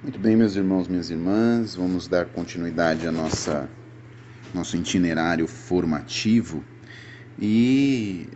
Muito 0.00 0.16
bem, 0.16 0.36
meus 0.36 0.54
irmãos, 0.54 0.86
minhas 0.86 1.10
irmãs, 1.10 1.74
vamos 1.74 2.06
dar 2.06 2.26
continuidade 2.26 3.04
a 3.04 3.10
nossa 3.10 3.68
nosso 4.54 4.76
itinerário 4.76 5.48
formativo 5.48 6.62
e 7.36 8.28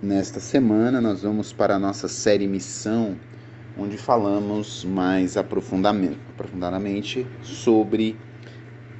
nesta 0.00 0.38
semana 0.38 1.00
nós 1.00 1.22
vamos 1.22 1.52
para 1.52 1.74
a 1.74 1.78
nossa 1.78 2.06
série 2.06 2.46
Missão, 2.46 3.18
onde 3.76 3.98
falamos 3.98 4.84
mais 4.84 5.36
aprofundadamente 5.36 7.26
sobre 7.42 8.16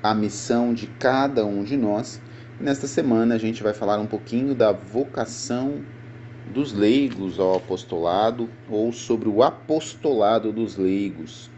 a 0.02 0.12
missão 0.12 0.74
de 0.74 0.88
cada 0.88 1.46
um 1.46 1.62
de 1.62 1.76
nós. 1.76 2.20
Nesta 2.58 2.88
semana 2.88 3.36
a 3.36 3.38
gente 3.38 3.62
vai 3.62 3.74
falar 3.74 4.00
um 4.00 4.06
pouquinho 4.08 4.56
da 4.56 4.72
vocação 4.72 5.84
dos 6.52 6.72
leigos 6.72 7.38
ao 7.38 7.54
apostolado 7.54 8.50
ou 8.68 8.92
sobre 8.92 9.28
o 9.28 9.40
apostolado 9.40 10.52
dos 10.52 10.76
leigos, 10.76 11.48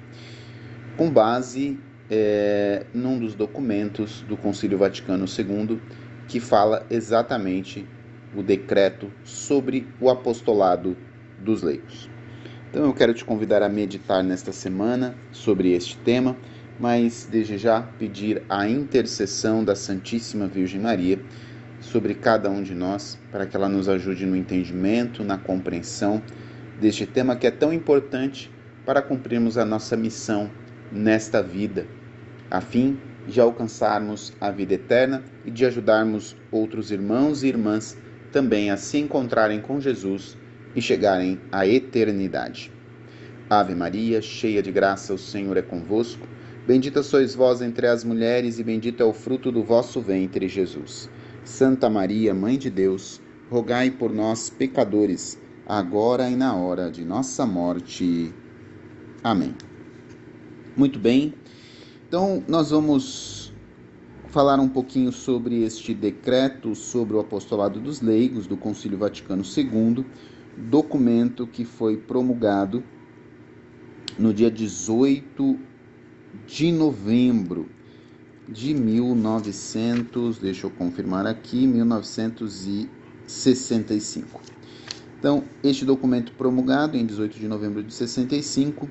com 0.96 1.11
base 1.11 1.78
é, 2.10 2.87
num 2.95 3.19
dos 3.19 3.34
documentos 3.34 4.23
do 4.23 4.37
Concílio 4.37 4.78
Vaticano 4.78 5.24
II 5.27 5.80
que 6.28 6.41
fala 6.41 6.86
exatamente 6.91 7.86
o 8.34 8.42
decreto 8.42 9.10
sobre 9.24 9.86
o 10.00 10.09
apostolado 10.09 10.96
dos 11.38 11.62
leigos. 11.62 12.09
Então 12.70 12.84
eu 12.84 12.92
quero 12.92 13.14
te 13.14 13.24
convidar 13.24 13.62
a 13.62 13.69
meditar 13.69 14.22
nesta 14.24 14.52
semana 14.52 15.14
sobre 15.30 15.72
este 15.72 15.96
tema, 15.98 16.36
mas 16.78 17.28
desde 17.30 17.56
já 17.56 17.83
pedir 17.83 18.42
a 18.48 18.69
intercessão 18.69 19.62
da 19.62 19.77
Santíssima 19.77 20.48
Virgem 20.48 20.80
Maria 20.80 21.20
sobre 21.80 22.14
cada 22.14 22.50
um 22.50 22.62
de 22.62 22.74
nós, 22.74 23.19
para 23.30 23.47
que 23.47 23.55
ela 23.56 23.69
nos 23.69 23.88
ajude 23.88 24.27
no 24.27 24.34
entendimento, 24.34 25.22
na 25.22 25.38
compreensão 25.38 26.20
deste 26.80 27.06
tema 27.06 27.36
que 27.36 27.47
é 27.47 27.50
tão 27.50 27.72
importante 27.72 28.50
para 28.84 29.00
cumprirmos 29.00 29.56
a 29.56 29.64
nossa 29.64 29.97
missão 29.97 30.50
nesta 30.95 31.43
vida, 31.43 31.87
a 32.51 32.61
fim 32.61 32.98
de 33.27 33.41
alcançarmos 33.41 34.33
a 34.41 34.50
vida 34.50 34.75
eterna 34.75 35.23
e 35.45 35.51
de 35.51 35.67
ajudarmos 35.67 36.36
outros 36.53 36.91
irmãos 36.91 37.42
e 37.42 37.48
irmãs 37.48 37.97
também 38.31 38.70
a 38.70 38.77
se 38.77 38.98
encontrarem 38.98 39.61
com 39.61 39.81
Jesus 39.81 40.36
e 40.75 40.81
chegarem 40.81 41.41
à 41.51 41.67
eternidade. 41.67 42.70
Ave 43.48 43.75
Maria, 43.75 44.23
cheia 44.23 44.62
de 44.62 44.73
graça, 44.73 45.14
o 45.14 45.19
Senhor 45.19 45.56
é 45.56 45.62
convosco. 45.62 46.27
Bendita 46.67 47.03
sois 47.03 47.34
vós 47.34 47.61
entre 47.61 47.86
as 47.86 48.03
mulheres, 48.03 48.58
e 48.58 48.64
bendito 48.64 49.03
é 49.03 49.06
o 49.06 49.12
fruto 49.12 49.53
do 49.53 49.62
vosso 49.62 50.01
ventre, 50.01 50.48
Jesus. 50.48 51.11
Santa 51.45 51.91
Maria, 51.91 52.33
Mãe 52.33 52.56
de 52.56 52.70
Deus, 52.70 53.20
rogai 53.51 53.91
por 53.91 54.12
nós, 54.12 54.48
pecadores, 54.48 55.39
agora 55.67 56.29
e 56.31 56.34
na 56.34 56.56
hora 56.56 56.91
de 56.91 57.05
nossa 57.05 57.45
morte. 57.45 58.33
Amém. 59.23 59.55
Muito 60.77 60.98
bem, 60.98 61.33
então 62.08 62.42
nós 62.48 62.70
vamos 62.70 63.53
falar 64.27 64.58
um 64.58 64.69
pouquinho 64.69 65.12
sobre 65.12 65.62
este 65.62 65.94
decreto 65.94 66.75
sobre 66.75 67.14
o 67.14 67.20
apostolado 67.20 67.78
dos 67.78 68.00
leigos 68.00 68.48
do 68.48 68.56
Concílio 68.56 68.98
Vaticano 68.98 69.45
II, 69.45 70.05
documento 70.69 71.47
que 71.47 71.64
foi 71.64 71.97
promulgado 71.97 72.83
no 74.19 74.34
dia 74.34 74.50
18 74.50 75.56
de 76.45 76.72
novembro 76.72 77.69
de 78.48 78.75
1900, 78.75 80.39
deixa 80.39 80.67
eu 80.67 80.72
confirmar 80.72 81.25
aqui, 81.25 81.69
1965. 81.69 84.41
Então, 85.20 85.45
este 85.62 85.84
documento 85.84 86.33
promulgado 86.33 86.97
em 86.97 87.06
18 87.06 87.39
de 87.39 87.47
novembro 87.47 87.84
de 87.84 87.95
65 87.95 88.91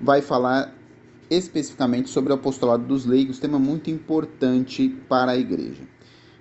vai 0.00 0.22
falar 0.22 0.83
especificamente 1.30 2.08
sobre 2.08 2.32
o 2.32 2.36
apostolado 2.36 2.84
dos 2.84 3.04
leigos, 3.04 3.38
tema 3.38 3.58
muito 3.58 3.90
importante 3.90 4.88
para 5.08 5.32
a 5.32 5.36
igreja. 5.36 5.82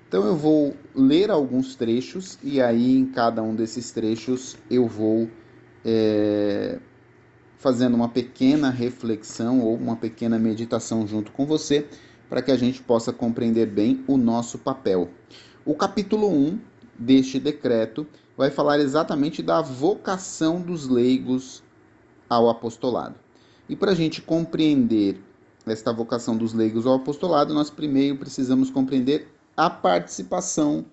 Então 0.07 0.25
eu 0.25 0.35
vou 0.35 0.75
ler 0.93 1.31
alguns 1.31 1.75
trechos 1.75 2.37
e 2.43 2.61
aí 2.61 2.97
em 2.97 3.05
cada 3.05 3.41
um 3.41 3.55
desses 3.55 3.91
trechos 3.91 4.55
eu 4.69 4.87
vou 4.87 5.27
é, 5.83 6.77
fazendo 7.57 7.95
uma 7.95 8.09
pequena 8.09 8.69
reflexão 8.69 9.61
ou 9.61 9.75
uma 9.75 9.95
pequena 9.95 10.37
meditação 10.37 11.07
junto 11.07 11.31
com 11.31 11.45
você 11.45 11.87
para 12.29 12.41
que 12.41 12.51
a 12.51 12.57
gente 12.57 12.81
possa 12.81 13.13
compreender 13.13 13.65
bem 13.65 14.03
o 14.07 14.17
nosso 14.17 14.57
papel. 14.57 15.09
O 15.65 15.73
capítulo 15.73 16.29
1 16.29 16.59
deste 16.99 17.39
decreto 17.39 18.05
vai 18.37 18.51
falar 18.51 18.79
exatamente 18.79 19.41
da 19.41 19.61
vocação 19.61 20.61
dos 20.61 20.87
leigos 20.87 21.63
ao 22.29 22.49
apostolado. 22.49 23.22
E 23.67 23.75
para 23.75 23.91
a 23.91 23.95
gente 23.95 24.21
compreender 24.21 25.21
esta 25.65 25.93
vocação 25.93 26.35
dos 26.35 26.53
leigos 26.53 26.85
ao 26.85 26.95
apostolado, 26.95 27.53
nós 27.53 27.69
primeiro 27.69 28.17
precisamos 28.17 28.69
compreender 28.69 29.27
a 29.55 29.69
participação 29.69 30.85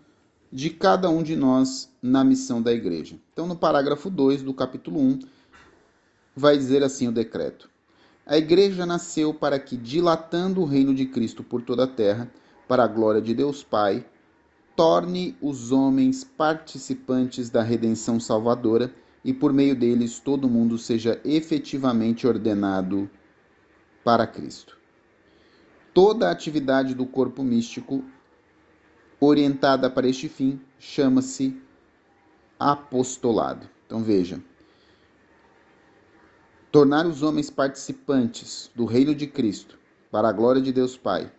de 0.52 0.70
cada 0.70 1.08
um 1.08 1.22
de 1.22 1.36
nós 1.36 1.90
na 2.02 2.24
missão 2.24 2.60
da 2.62 2.72
igreja. 2.72 3.16
Então, 3.32 3.46
no 3.46 3.56
parágrafo 3.56 4.08
2 4.08 4.42
do 4.42 4.54
capítulo 4.54 5.00
1, 5.00 5.20
vai 6.36 6.56
dizer 6.56 6.82
assim 6.82 7.08
o 7.08 7.12
decreto: 7.12 7.68
a 8.24 8.36
igreja 8.36 8.86
nasceu 8.86 9.34
para 9.34 9.58
que, 9.58 9.76
dilatando 9.76 10.60
o 10.60 10.64
reino 10.64 10.94
de 10.94 11.06
Cristo 11.06 11.42
por 11.42 11.62
toda 11.62 11.84
a 11.84 11.88
terra, 11.88 12.30
para 12.68 12.84
a 12.84 12.88
glória 12.88 13.20
de 13.20 13.34
Deus 13.34 13.64
Pai, 13.64 14.04
torne 14.76 15.36
os 15.40 15.72
homens 15.72 16.22
participantes 16.22 17.50
da 17.50 17.62
redenção 17.62 18.20
salvadora 18.20 18.92
e 19.24 19.32
por 19.32 19.52
meio 19.52 19.76
deles 19.76 20.18
todo 20.18 20.48
mundo 20.48 20.78
seja 20.78 21.20
efetivamente 21.24 22.26
ordenado 22.26 23.08
para 24.02 24.26
Cristo. 24.26 24.78
Toda 25.92 26.28
a 26.28 26.32
atividade 26.32 26.94
do 26.94 27.04
corpo 27.04 27.42
místico 27.42 28.04
orientada 29.20 29.90
para 29.90 30.08
este 30.08 30.28
fim 30.28 30.60
chama-se 30.78 31.60
apostolado. 32.58 33.68
Então 33.86 34.02
veja, 34.02 34.42
tornar 36.70 37.06
os 37.06 37.22
homens 37.22 37.50
participantes 37.50 38.70
do 38.74 38.84
reino 38.84 39.14
de 39.14 39.26
Cristo, 39.26 39.78
para 40.10 40.28
a 40.28 40.32
glória 40.32 40.60
de 40.60 40.72
Deus 40.72 40.96
Pai, 40.96 41.30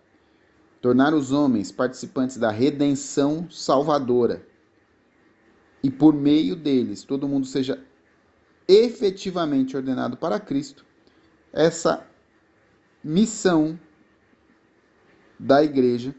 tornar 0.82 1.14
os 1.14 1.32
homens 1.32 1.72
participantes 1.72 2.38
da 2.38 2.52
redenção 2.52 3.48
salvadora, 3.50 4.46
e 5.84 5.90
por 5.90 6.14
meio 6.14 6.56
deles 6.56 7.04
todo 7.04 7.28
mundo 7.28 7.46
seja 7.46 7.84
efetivamente 8.68 9.76
ordenado 9.76 10.16
para 10.16 10.40
Cristo, 10.40 10.86
essa 11.52 12.08
missão 13.04 13.80
da 15.40 15.64
igreja, 15.64 16.16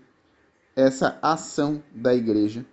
essa 0.74 1.18
ação 1.22 1.82
da 1.92 2.14
igreja 2.14 2.66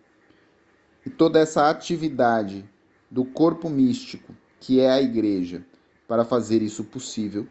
e 1.05 1.09
toda 1.09 1.39
essa 1.39 1.69
atividade 1.69 2.67
do 3.09 3.23
corpo 3.23 3.69
místico 3.69 4.35
que 4.59 4.79
é 4.79 4.89
a 4.89 5.01
igreja 5.01 5.65
para 6.07 6.25
fazer 6.25 6.61
isso 6.61 6.83
possível 6.83 7.47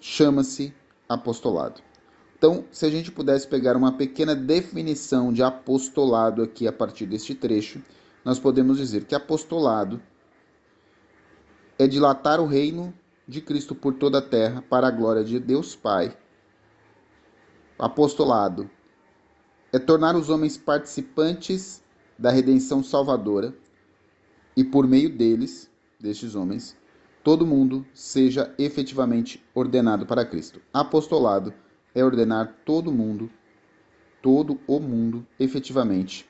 chama-se 0.00 0.72
apostolado. 1.08 1.82
Então, 2.38 2.64
se 2.70 2.86
a 2.86 2.90
gente 2.90 3.10
pudesse 3.10 3.48
pegar 3.48 3.76
uma 3.76 3.92
pequena 3.92 4.32
definição 4.32 5.32
de 5.32 5.42
apostolado 5.42 6.40
aqui 6.40 6.68
a 6.68 6.72
partir 6.72 7.04
deste 7.04 7.34
trecho, 7.34 7.82
nós 8.24 8.38
podemos 8.38 8.78
dizer 8.78 9.04
que 9.04 9.14
apostolado 9.14 10.00
é 11.76 11.88
dilatar 11.88 12.40
o 12.40 12.46
reino 12.46 12.94
de 13.26 13.40
Cristo 13.40 13.74
por 13.74 13.94
toda 13.94 14.18
a 14.18 14.22
terra 14.22 14.62
para 14.62 14.86
a 14.86 14.90
glória 14.90 15.24
de 15.24 15.40
Deus 15.40 15.74
Pai. 15.74 16.16
Apostolado 17.76 18.70
é 19.72 19.78
tornar 19.78 20.14
os 20.14 20.30
homens 20.30 20.56
participantes 20.56 21.82
da 22.16 22.30
redenção 22.30 22.84
salvadora 22.84 23.52
e 24.56 24.62
por 24.62 24.86
meio 24.86 25.10
deles 25.10 25.68
destes 25.98 26.36
homens, 26.36 26.76
todo 27.24 27.46
mundo 27.46 27.84
seja 27.92 28.54
efetivamente 28.58 29.44
ordenado 29.52 30.06
para 30.06 30.24
Cristo. 30.24 30.60
Apostolado 30.72 31.52
é 31.94 32.04
ordenar 32.04 32.56
todo 32.64 32.92
mundo, 32.92 33.30
todo 34.22 34.60
o 34.66 34.78
mundo, 34.78 35.26
efetivamente 35.38 36.28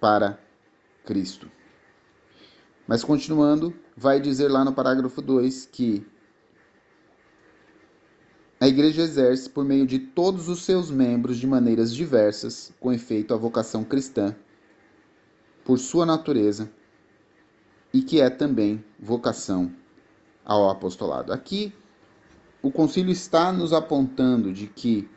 para 0.00 0.38
Cristo. 1.04 1.50
Mas 2.86 3.04
continuando, 3.04 3.74
vai 3.96 4.20
dizer 4.20 4.48
lá 4.48 4.64
no 4.64 4.72
parágrafo 4.72 5.22
2 5.22 5.66
que 5.66 6.04
a 8.62 8.68
igreja 8.68 9.02
exerce, 9.02 9.50
por 9.50 9.64
meio 9.64 9.84
de 9.84 9.98
todos 9.98 10.48
os 10.48 10.62
seus 10.62 10.88
membros 10.88 11.36
de 11.36 11.48
maneiras 11.48 11.92
diversas, 11.92 12.72
com 12.78 12.92
efeito 12.92 13.34
a 13.34 13.36
vocação 13.36 13.82
cristã, 13.82 14.36
por 15.64 15.78
sua 15.78 16.06
natureza, 16.06 16.70
e 17.92 18.02
que 18.02 18.20
é 18.20 18.30
também 18.30 18.84
vocação 19.00 19.74
ao 20.44 20.70
apostolado. 20.70 21.32
Aqui, 21.32 21.72
o 22.62 22.70
concílio 22.70 23.10
está 23.10 23.52
nos 23.52 23.72
apontando 23.72 24.52
de 24.52 24.68
que 24.68 25.08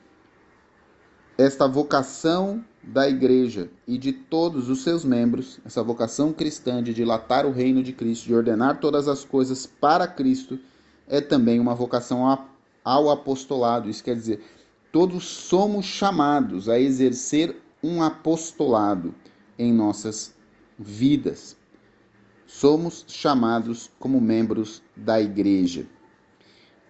esta 1.37 1.67
vocação 1.67 2.63
da 2.81 3.07
igreja 3.07 3.69
e 3.87 3.97
de 3.97 4.11
todos 4.11 4.69
os 4.69 4.81
seus 4.81 5.05
membros, 5.05 5.59
essa 5.63 5.83
vocação 5.83 6.33
cristã 6.33 6.81
de 6.81 6.93
dilatar 6.93 7.45
o 7.45 7.51
reino 7.51 7.83
de 7.83 7.93
Cristo, 7.93 8.25
de 8.25 8.33
ordenar 8.33 8.79
todas 8.79 9.07
as 9.07 9.23
coisas 9.23 9.65
para 9.65 10.07
Cristo, 10.07 10.57
é 11.07 11.21
também 11.21 11.59
uma 11.59 11.75
vocação 11.75 12.25
ao 12.83 13.09
apostolado. 13.09 13.89
Isso 13.89 14.03
quer 14.03 14.15
dizer, 14.15 14.41
todos 14.91 15.25
somos 15.25 15.85
chamados 15.85 16.67
a 16.67 16.79
exercer 16.79 17.55
um 17.83 18.01
apostolado 18.01 19.13
em 19.57 19.71
nossas 19.71 20.33
vidas. 20.79 21.55
Somos 22.47 23.05
chamados 23.07 23.91
como 23.99 24.21
membros 24.21 24.81
da 24.95 25.21
igreja. 25.21 25.85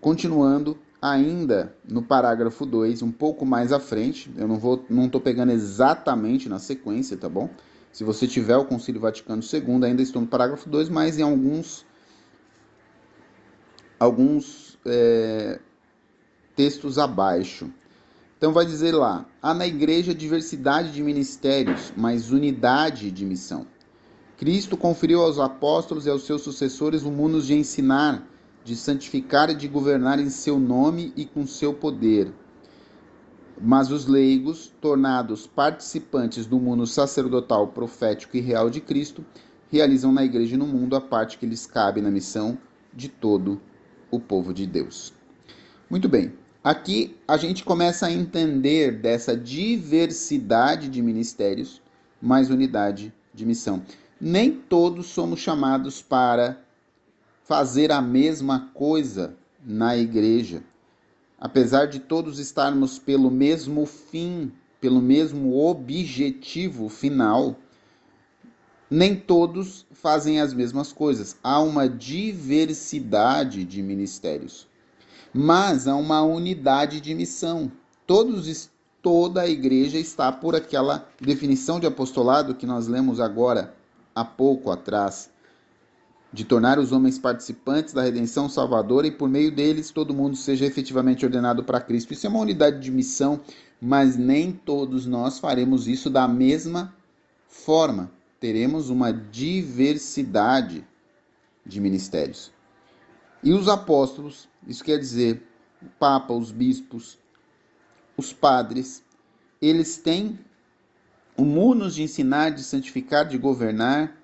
Continuando 0.01 0.77
ainda 1.01 1.75
no 1.88 2.01
parágrafo 2.01 2.65
2, 2.65 3.01
um 3.01 3.12
pouco 3.12 3.45
mais 3.45 3.71
à 3.71 3.80
frente, 3.80 4.31
eu 4.38 4.47
não 4.47 4.57
vou 4.57 4.83
não 4.89 5.09
tô 5.09 5.19
pegando 5.19 5.51
exatamente 5.51 6.50
na 6.50 6.59
sequência, 6.59 7.18
tá 7.18 7.30
bom? 7.30 7.50
Se 7.92 8.03
você 8.03 8.27
tiver 8.27 8.57
o 8.57 8.65
Concílio 8.65 9.00
Vaticano 9.00 9.42
II, 9.42 9.86
ainda 9.86 10.01
estou 10.01 10.21
no 10.21 10.27
parágrafo 10.27 10.69
2, 10.69 10.89
mas 10.89 11.18
em 11.18 11.21
alguns 11.21 11.86
alguns 14.00 14.77
é, 14.86 15.59
textos 16.56 16.97
abaixo. 16.97 17.69
Então 18.38 18.51
vai 18.51 18.65
dizer 18.65 18.94
lá: 18.94 19.25
há 19.42 19.53
na 19.53 19.65
igreja 19.65 20.13
diversidade 20.13 20.92
de 20.92 21.01
ministérios, 21.01 21.94
mas 21.95 22.31
unidade 22.31 23.12
de 23.12 23.25
missão. 23.25 23.65
Cristo 24.38 24.75
conferiu 24.75 25.21
aos 25.21 25.39
apóstolos 25.39 26.06
e 26.06 26.09
aos 26.09 26.24
seus 26.24 26.42
sucessores 26.42 27.03
o 27.03 27.12
mundo 27.12 27.42
de 27.42 27.53
ensinar, 27.53 28.27
de 28.66 28.76
santificar 28.76 29.52
e 29.52 29.56
de 29.56 29.68
governar 29.68 30.20
em 30.20 30.30
seu 30.30 30.60
nome 30.60 31.14
e 31.16 31.24
com 31.24 31.46
seu 31.46 31.72
poder. 31.72 32.34
Mas 33.62 33.92
os 33.92 34.08
leigos, 34.08 34.74
tornados 34.82 35.46
participantes 35.46 36.48
do 36.48 36.60
mundo 36.60 36.88
sacerdotal, 36.88 37.68
profético 37.68 38.36
e 38.36 38.42
real 38.42 38.72
de 38.72 38.82
Cristo, 38.82 39.24
realizam 39.72 40.12
na 40.12 40.26
igreja 40.26 40.56
e 40.56 40.58
no 40.58 40.66
mundo 40.66 40.96
a 40.96 41.00
parte 41.00 41.38
que 41.38 41.46
lhes 41.46 41.68
cabe 41.68 42.02
na 42.02 42.10
missão 42.10 42.58
de 42.92 43.08
todo 43.08 43.62
o 44.10 44.20
povo 44.20 44.52
de 44.52 44.66
Deus. 44.66 45.14
Muito 45.88 46.10
bem. 46.10 46.34
Aqui 46.64 47.16
a 47.28 47.38
gente 47.38 47.64
começa 47.64 48.08
a 48.08 48.12
entender 48.12 48.94
dessa 48.94 49.38
diversidade 49.38 50.90
de 50.90 51.04
ministérios, 51.04 51.84
mais 52.20 52.50
unidade 52.50 53.14
de 53.32 53.46
missão. 53.46 53.84
Nem 54.20 54.52
todos 54.52 55.06
somos 55.06 55.40
chamados 55.40 56.02
para 56.02 56.65
fazer 57.45 57.92
a 57.92 58.01
mesma 58.01 58.69
coisa 58.74 59.33
na 59.65 59.95
igreja. 59.95 60.62
Apesar 61.39 61.86
de 61.86 62.00
todos 62.00 62.38
estarmos 62.38 63.00
pelo 63.00 63.31
mesmo 63.31 63.86
fim, 63.86 64.51
pelo 64.81 65.01
mesmo 65.01 65.57
objetivo 65.57 66.89
final, 66.89 67.56
nem 68.89 69.15
todos 69.15 69.86
fazem 69.92 70.42
as 70.42 70.53
mesmas 70.53 70.92
coisas. 70.92 71.38
Há 71.42 71.62
uma 71.62 71.88
diversidade 71.88 73.63
de 73.63 73.81
ministérios 73.81 74.68
mas 75.38 75.86
há 75.86 75.94
uma 75.97 76.21
unidade 76.21 77.01
de 77.01 77.13
missão. 77.13 77.69
Todos, 78.07 78.69
toda 79.01 79.42
a 79.42 79.50
igreja 79.50 80.00
está 80.00 80.31
por 80.31 80.56
aquela 80.56 81.09
definição 81.19 81.77
de 81.77 81.86
apostolado 81.86 82.56
que 82.56 82.65
nós 82.65 82.88
lemos 82.88 83.19
agora 83.19 83.75
há 84.15 84.24
pouco 84.24 84.71
atrás, 84.71 85.30
de 86.36 86.44
tornar 86.44 86.78
os 86.78 86.92
homens 86.92 87.18
participantes 87.18 87.94
da 87.94 88.02
redenção 88.02 88.50
salvadora 88.50 89.08
e 89.08 89.12
por 89.12 89.30
meio 89.30 89.50
deles 89.50 89.90
todo 89.90 90.14
mundo 90.14 90.36
seja 90.36 90.66
efetivamente 90.66 91.24
ordenado 91.24 91.64
para 91.64 91.80
Cristo. 91.80 92.12
Isso 92.12 92.28
é 92.28 92.30
uma 92.30 92.42
unidade 92.42 92.82
de 92.82 92.92
missão, 92.92 93.40
mas 93.80 94.18
nem 94.18 94.52
todos 94.52 95.06
nós 95.06 95.40
faremos 95.40 95.88
isso 95.88 96.10
da 96.10 96.28
mesma 96.28 96.94
forma. 97.48 98.12
Teremos 98.38 98.90
uma 98.90 99.14
diversidade 99.14 100.86
de 101.66 101.80
ministérios. 101.80 102.52
E 103.42 103.54
os 103.54 103.70
apóstolos, 103.70 104.50
isso 104.68 104.84
quer 104.84 105.00
dizer 105.00 105.42
o 105.81 105.86
Papa, 105.98 106.34
os 106.34 106.52
bispos, 106.52 107.18
os 108.18 108.34
padres, 108.34 109.02
eles 109.62 109.96
têm 109.96 110.38
o 111.38 111.46
munus 111.46 111.96
de 111.96 112.04
ensinar, 112.04 112.50
de 112.50 112.62
santificar, 112.62 113.26
de 113.26 113.38
governar, 113.38 114.18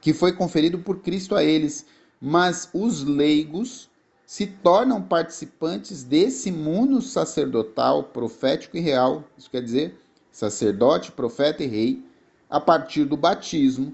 que 0.00 0.12
foi 0.12 0.32
conferido 0.32 0.78
por 0.78 1.00
Cristo 1.00 1.34
a 1.34 1.44
eles, 1.44 1.86
mas 2.20 2.68
os 2.72 3.04
leigos 3.04 3.90
se 4.24 4.46
tornam 4.46 5.02
participantes 5.02 6.04
desse 6.04 6.52
mundo 6.52 7.02
sacerdotal, 7.02 8.04
profético 8.04 8.76
e 8.76 8.80
real, 8.80 9.24
isso 9.36 9.50
quer 9.50 9.62
dizer, 9.62 9.98
sacerdote, 10.30 11.10
profeta 11.10 11.64
e 11.64 11.66
rei, 11.66 12.04
a 12.48 12.60
partir 12.60 13.04
do 13.04 13.16
batismo, 13.16 13.92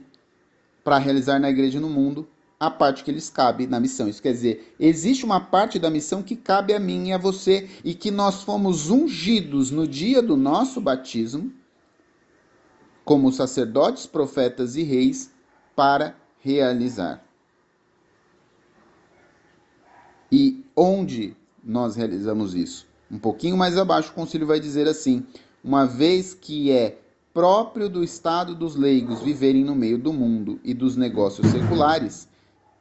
para 0.84 0.98
realizar 0.98 1.38
na 1.38 1.50
igreja 1.50 1.80
no 1.80 1.88
mundo 1.88 2.28
a 2.58 2.70
parte 2.70 3.04
que 3.04 3.12
lhes 3.12 3.28
cabe 3.28 3.66
na 3.66 3.80
missão. 3.80 4.08
Isso 4.08 4.22
quer 4.22 4.32
dizer, 4.32 4.74
existe 4.78 5.24
uma 5.24 5.40
parte 5.40 5.78
da 5.78 5.90
missão 5.90 6.22
que 6.22 6.36
cabe 6.36 6.72
a 6.74 6.78
mim 6.78 7.08
e 7.08 7.12
a 7.12 7.18
você 7.18 7.68
e 7.84 7.94
que 7.94 8.10
nós 8.10 8.42
fomos 8.42 8.90
ungidos 8.90 9.70
no 9.70 9.86
dia 9.86 10.22
do 10.22 10.36
nosso 10.36 10.80
batismo 10.80 11.52
como 13.04 13.32
sacerdotes, 13.32 14.06
profetas 14.06 14.76
e 14.76 14.82
reis 14.82 15.30
para 15.76 16.16
realizar. 16.40 17.22
E 20.32 20.64
onde 20.74 21.36
nós 21.62 21.94
realizamos 21.94 22.54
isso? 22.54 22.86
Um 23.10 23.18
pouquinho 23.18 23.56
mais 23.56 23.78
abaixo, 23.78 24.10
o 24.10 24.14
concílio 24.14 24.46
vai 24.46 24.58
dizer 24.58 24.88
assim: 24.88 25.24
uma 25.62 25.86
vez 25.86 26.34
que 26.34 26.72
é 26.72 26.98
próprio 27.32 27.88
do 27.88 28.02
estado 28.02 28.54
dos 28.54 28.74
leigos 28.74 29.20
viverem 29.20 29.62
no 29.62 29.74
meio 29.74 29.98
do 29.98 30.12
mundo 30.12 30.58
e 30.64 30.72
dos 30.72 30.96
negócios 30.96 31.46
seculares, 31.48 32.26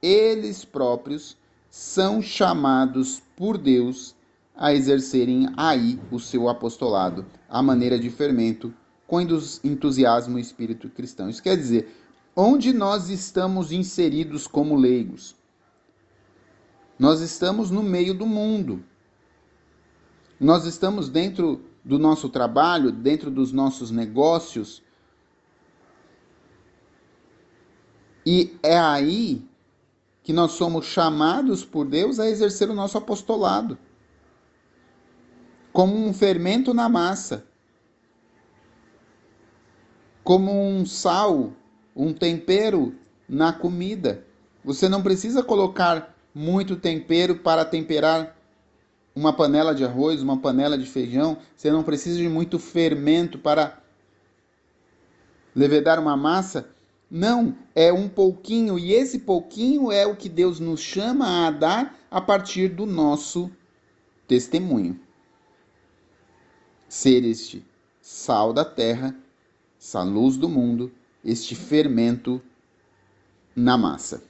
eles 0.02 0.64
próprios 0.64 1.38
são 1.70 2.22
chamados 2.22 3.22
por 3.36 3.58
Deus 3.58 4.16
a 4.56 4.74
exercerem 4.74 5.50
aí 5.58 6.00
o 6.10 6.20
seu 6.20 6.48
apostolado, 6.48 7.26
a 7.50 7.62
maneira 7.62 8.00
de 8.00 8.10
fermento, 8.10 8.74
com 9.06 9.20
entusiasmo 9.20 10.40
e 10.40 10.42
espírito 10.42 10.90
cristão. 10.90 11.30
Isso 11.30 11.44
quer 11.44 11.58
dizer, 11.58 12.05
onde 12.36 12.74
nós 12.74 13.10
estamos 13.10 13.72
inseridos 13.72 14.48
como 14.48 14.76
leigos? 14.76 15.36
Nós 16.98 17.22
estamos 17.22 17.72
no 17.72 17.84
meio 17.84 18.14
do 18.14 18.26
mundo. 18.26 18.84
Nós 20.40 20.66
estamos 20.66 21.10
dentro 21.10 21.64
do 21.84 22.00
nosso 22.00 22.30
trabalho, 22.30 22.92
dentro 22.92 23.30
dos 23.30 23.52
nossos 23.52 23.92
negócios. 23.92 24.82
E 28.26 28.58
é 28.64 28.78
aí 28.78 29.48
que 30.24 30.34
nós 30.34 30.54
somos 30.54 30.86
chamados 30.86 31.64
por 31.64 31.86
Deus 31.86 32.20
a 32.20 32.28
exercer 32.28 32.70
o 32.70 32.74
nosso 32.74 32.98
apostolado 32.98 33.78
como 35.76 35.94
um 35.94 36.14
fermento 36.14 36.74
na 36.74 36.88
massa, 36.88 37.46
como 40.24 40.50
um 40.50 40.86
sal, 40.86 41.52
um 41.96 42.14
tempero 42.14 42.94
na 43.28 43.54
comida. 43.54 44.26
Você 44.64 44.90
não 44.90 45.02
precisa 45.02 45.42
colocar 45.42 46.16
muito 46.34 46.76
tempero 46.76 47.38
para 47.38 47.64
temperar 47.64 48.36
uma 49.16 49.32
panela 49.32 49.74
de 49.74 49.86
arroz, 49.86 50.22
uma 50.22 50.38
panela 50.38 50.78
de 50.78 50.86
feijão. 50.86 51.38
Você 51.56 51.72
não 51.72 51.84
precisa 51.84 52.18
de 52.18 52.28
muito 52.28 52.60
fermento 52.60 53.40
para 53.40 53.82
levedar 55.56 56.00
uma 56.00 56.18
massa. 56.18 56.70
Não, 57.10 57.56
é 57.74 57.94
um 57.94 58.10
pouquinho, 58.10 58.78
e 58.78 58.92
esse 58.92 59.20
pouquinho 59.20 59.92
é 59.92 60.06
o 60.06 60.16
que 60.16 60.28
Deus 60.28 60.60
nos 60.60 60.82
chama 60.82 61.48
a 61.48 61.52
dar 61.52 61.98
a 62.12 62.20
partir 62.20 62.70
do 62.70 62.86
nosso 62.86 63.50
testemunho. 64.28 65.00
Ser 66.90 67.24
este 67.24 67.64
sal 68.02 68.52
da 68.52 68.66
terra, 68.66 69.16
essa 69.80 70.02
luz 70.04 70.36
do 70.36 70.50
mundo, 70.50 70.92
este 71.26 71.56
fermento 71.56 72.40
na 73.56 73.78
massa. 73.78 74.22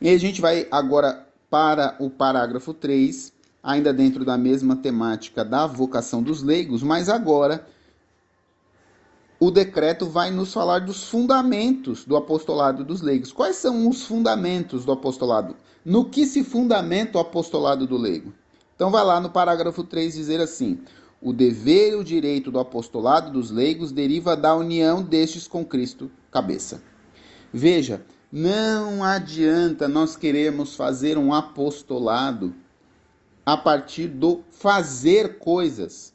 E 0.00 0.08
a 0.08 0.16
gente 0.16 0.40
vai 0.40 0.68
agora 0.70 1.26
para 1.50 1.96
o 1.98 2.08
parágrafo 2.08 2.72
3, 2.72 3.32
ainda 3.62 3.92
dentro 3.92 4.24
da 4.24 4.38
mesma 4.38 4.76
temática 4.76 5.44
da 5.44 5.66
vocação 5.66 6.22
dos 6.22 6.42
leigos, 6.42 6.82
mas 6.82 7.08
agora 7.08 7.66
o 9.40 9.50
decreto 9.50 10.06
vai 10.06 10.30
nos 10.30 10.52
falar 10.52 10.80
dos 10.80 11.08
fundamentos 11.08 12.04
do 12.04 12.16
apostolado 12.16 12.84
dos 12.84 13.00
leigos. 13.00 13.32
Quais 13.32 13.56
são 13.56 13.88
os 13.88 14.04
fundamentos 14.04 14.84
do 14.84 14.92
apostolado? 14.92 15.56
No 15.84 16.04
que 16.04 16.26
se 16.26 16.44
fundamenta 16.44 17.18
o 17.18 17.20
apostolado 17.20 17.86
do 17.86 17.96
leigo? 17.96 18.32
Então 18.76 18.90
vai 18.90 19.04
lá 19.04 19.18
no 19.18 19.30
parágrafo 19.30 19.82
3 19.82 20.14
dizer 20.14 20.40
assim: 20.40 20.78
o 21.20 21.32
dever 21.32 21.92
e 21.92 21.96
o 21.96 22.04
direito 22.04 22.50
do 22.50 22.58
apostolado 22.58 23.30
dos 23.30 23.50
leigos 23.50 23.92
deriva 23.92 24.36
da 24.36 24.54
união 24.54 25.02
destes 25.02 25.46
com 25.46 25.64
Cristo, 25.64 26.10
cabeça. 26.30 26.82
Veja, 27.52 28.02
não 28.32 29.04
adianta 29.04 29.88
nós 29.88 30.16
queremos 30.16 30.74
fazer 30.76 31.18
um 31.18 31.34
apostolado 31.34 32.54
a 33.44 33.56
partir 33.56 34.08
do 34.08 34.40
fazer 34.50 35.38
coisas. 35.38 36.14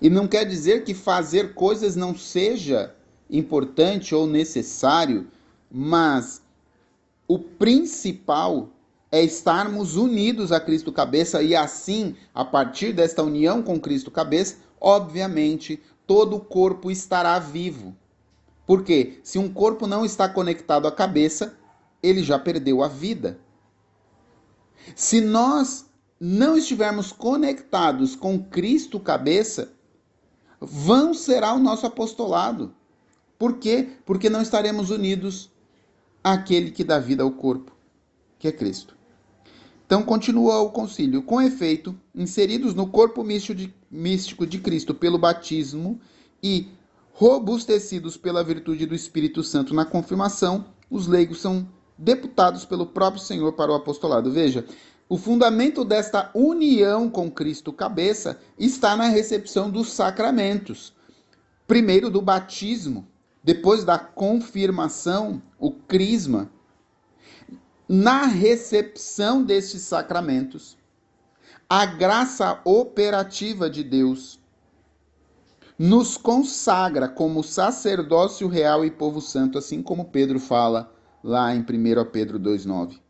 E 0.00 0.08
não 0.08 0.26
quer 0.26 0.46
dizer 0.46 0.82
que 0.82 0.94
fazer 0.94 1.54
coisas 1.54 1.94
não 1.94 2.16
seja 2.16 2.94
importante 3.28 4.14
ou 4.14 4.26
necessário, 4.26 5.28
mas 5.70 6.42
o 7.28 7.38
principal 7.38 8.70
é 9.12 9.22
estarmos 9.22 9.96
unidos 9.96 10.52
a 10.52 10.60
Cristo 10.60 10.92
cabeça 10.92 11.42
e 11.42 11.56
assim, 11.56 12.14
a 12.32 12.44
partir 12.44 12.92
desta 12.92 13.22
união 13.22 13.62
com 13.62 13.80
Cristo 13.80 14.10
cabeça, 14.10 14.56
obviamente, 14.80 15.82
todo 16.06 16.36
o 16.36 16.40
corpo 16.40 16.90
estará 16.90 17.38
vivo. 17.38 17.96
Porque 18.66 19.18
se 19.24 19.38
um 19.38 19.52
corpo 19.52 19.86
não 19.86 20.04
está 20.04 20.28
conectado 20.28 20.86
à 20.86 20.92
cabeça, 20.92 21.56
ele 22.02 22.22
já 22.22 22.38
perdeu 22.38 22.82
a 22.82 22.88
vida. 22.88 23.38
Se 24.94 25.20
nós 25.20 25.86
não 26.20 26.56
estivermos 26.56 27.10
conectados 27.10 28.14
com 28.14 28.42
Cristo 28.42 29.00
cabeça, 29.00 29.72
vão 30.60 31.12
será 31.12 31.52
o 31.52 31.58
nosso 31.58 31.84
apostolado. 31.86 32.74
Por 33.38 33.58
quê? 33.58 33.88
Porque 34.04 34.30
não 34.30 34.42
estaremos 34.42 34.90
unidos 34.90 35.50
àquele 36.22 36.70
que 36.70 36.84
dá 36.84 36.98
vida 36.98 37.22
ao 37.22 37.30
corpo, 37.30 37.72
que 38.38 38.46
é 38.46 38.52
Cristo. 38.52 38.99
Então 39.90 40.04
continua 40.04 40.60
o 40.60 40.70
concílio. 40.70 41.20
Com 41.20 41.42
efeito, 41.42 41.98
inseridos 42.14 42.74
no 42.74 42.86
corpo 42.86 43.24
místico 43.24 44.46
de, 44.46 44.58
Cristo 44.60 44.94
pelo 44.94 45.18
batismo 45.18 46.00
e 46.40 46.68
robustecidos 47.12 48.16
pela 48.16 48.44
virtude 48.44 48.86
do 48.86 48.94
Espírito 48.94 49.42
Santo 49.42 49.74
na 49.74 49.84
confirmação, 49.84 50.66
os 50.88 51.08
leigos 51.08 51.40
são 51.40 51.68
deputados 51.98 52.64
pelo 52.64 52.86
próprio 52.86 53.20
Senhor 53.20 53.52
para 53.54 53.72
o 53.72 53.74
apostolado. 53.74 54.30
Veja, 54.30 54.64
o 55.08 55.18
fundamento 55.18 55.84
desta 55.84 56.30
união 56.34 57.10
com 57.10 57.28
Cristo 57.28 57.72
cabeça 57.72 58.38
está 58.56 58.94
na 58.94 59.08
recepção 59.08 59.68
dos 59.68 59.92
sacramentos. 59.92 60.94
Primeiro 61.66 62.08
do 62.08 62.22
batismo, 62.22 63.08
depois 63.42 63.82
da 63.82 63.98
confirmação, 63.98 65.42
o 65.58 65.72
crisma. 65.72 66.48
Na 67.92 68.24
recepção 68.24 69.42
destes 69.42 69.82
sacramentos, 69.82 70.78
a 71.68 71.84
graça 71.84 72.60
operativa 72.64 73.68
de 73.68 73.82
Deus 73.82 74.38
nos 75.76 76.16
consagra 76.16 77.08
como 77.08 77.42
sacerdócio 77.42 78.46
real 78.46 78.84
e 78.84 78.92
povo 78.92 79.20
santo, 79.20 79.58
assim 79.58 79.82
como 79.82 80.04
Pedro 80.04 80.38
fala 80.38 80.94
lá 81.20 81.52
em 81.52 81.62
1 81.62 81.64
Pedro 82.12 82.38
2,9 82.38 83.00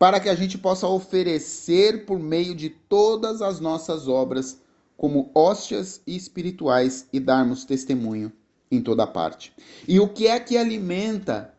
para 0.00 0.18
que 0.18 0.28
a 0.28 0.34
gente 0.34 0.58
possa 0.58 0.88
oferecer 0.88 2.04
por 2.04 2.18
meio 2.18 2.56
de 2.56 2.70
todas 2.70 3.40
as 3.40 3.60
nossas 3.60 4.08
obras 4.08 4.60
como 4.96 5.30
hóstias 5.32 6.02
espirituais 6.08 7.06
e 7.12 7.20
darmos 7.20 7.64
testemunho 7.64 8.32
em 8.68 8.82
toda 8.82 9.06
parte. 9.06 9.52
E 9.86 10.00
o 10.00 10.08
que 10.08 10.26
é 10.26 10.40
que 10.40 10.56
alimenta 10.56 11.51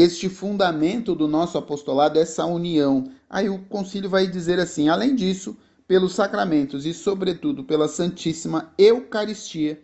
este 0.00 0.28
fundamento 0.30 1.14
do 1.14 1.28
nosso 1.28 1.58
apostolado, 1.58 2.18
essa 2.18 2.46
união? 2.46 3.10
Aí 3.28 3.50
o 3.50 3.58
concílio 3.58 4.08
vai 4.08 4.26
dizer 4.26 4.58
assim: 4.58 4.88
além 4.88 5.14
disso, 5.14 5.56
pelos 5.86 6.14
sacramentos 6.14 6.86
e, 6.86 6.94
sobretudo, 6.94 7.64
pela 7.64 7.86
Santíssima 7.86 8.72
Eucaristia, 8.78 9.82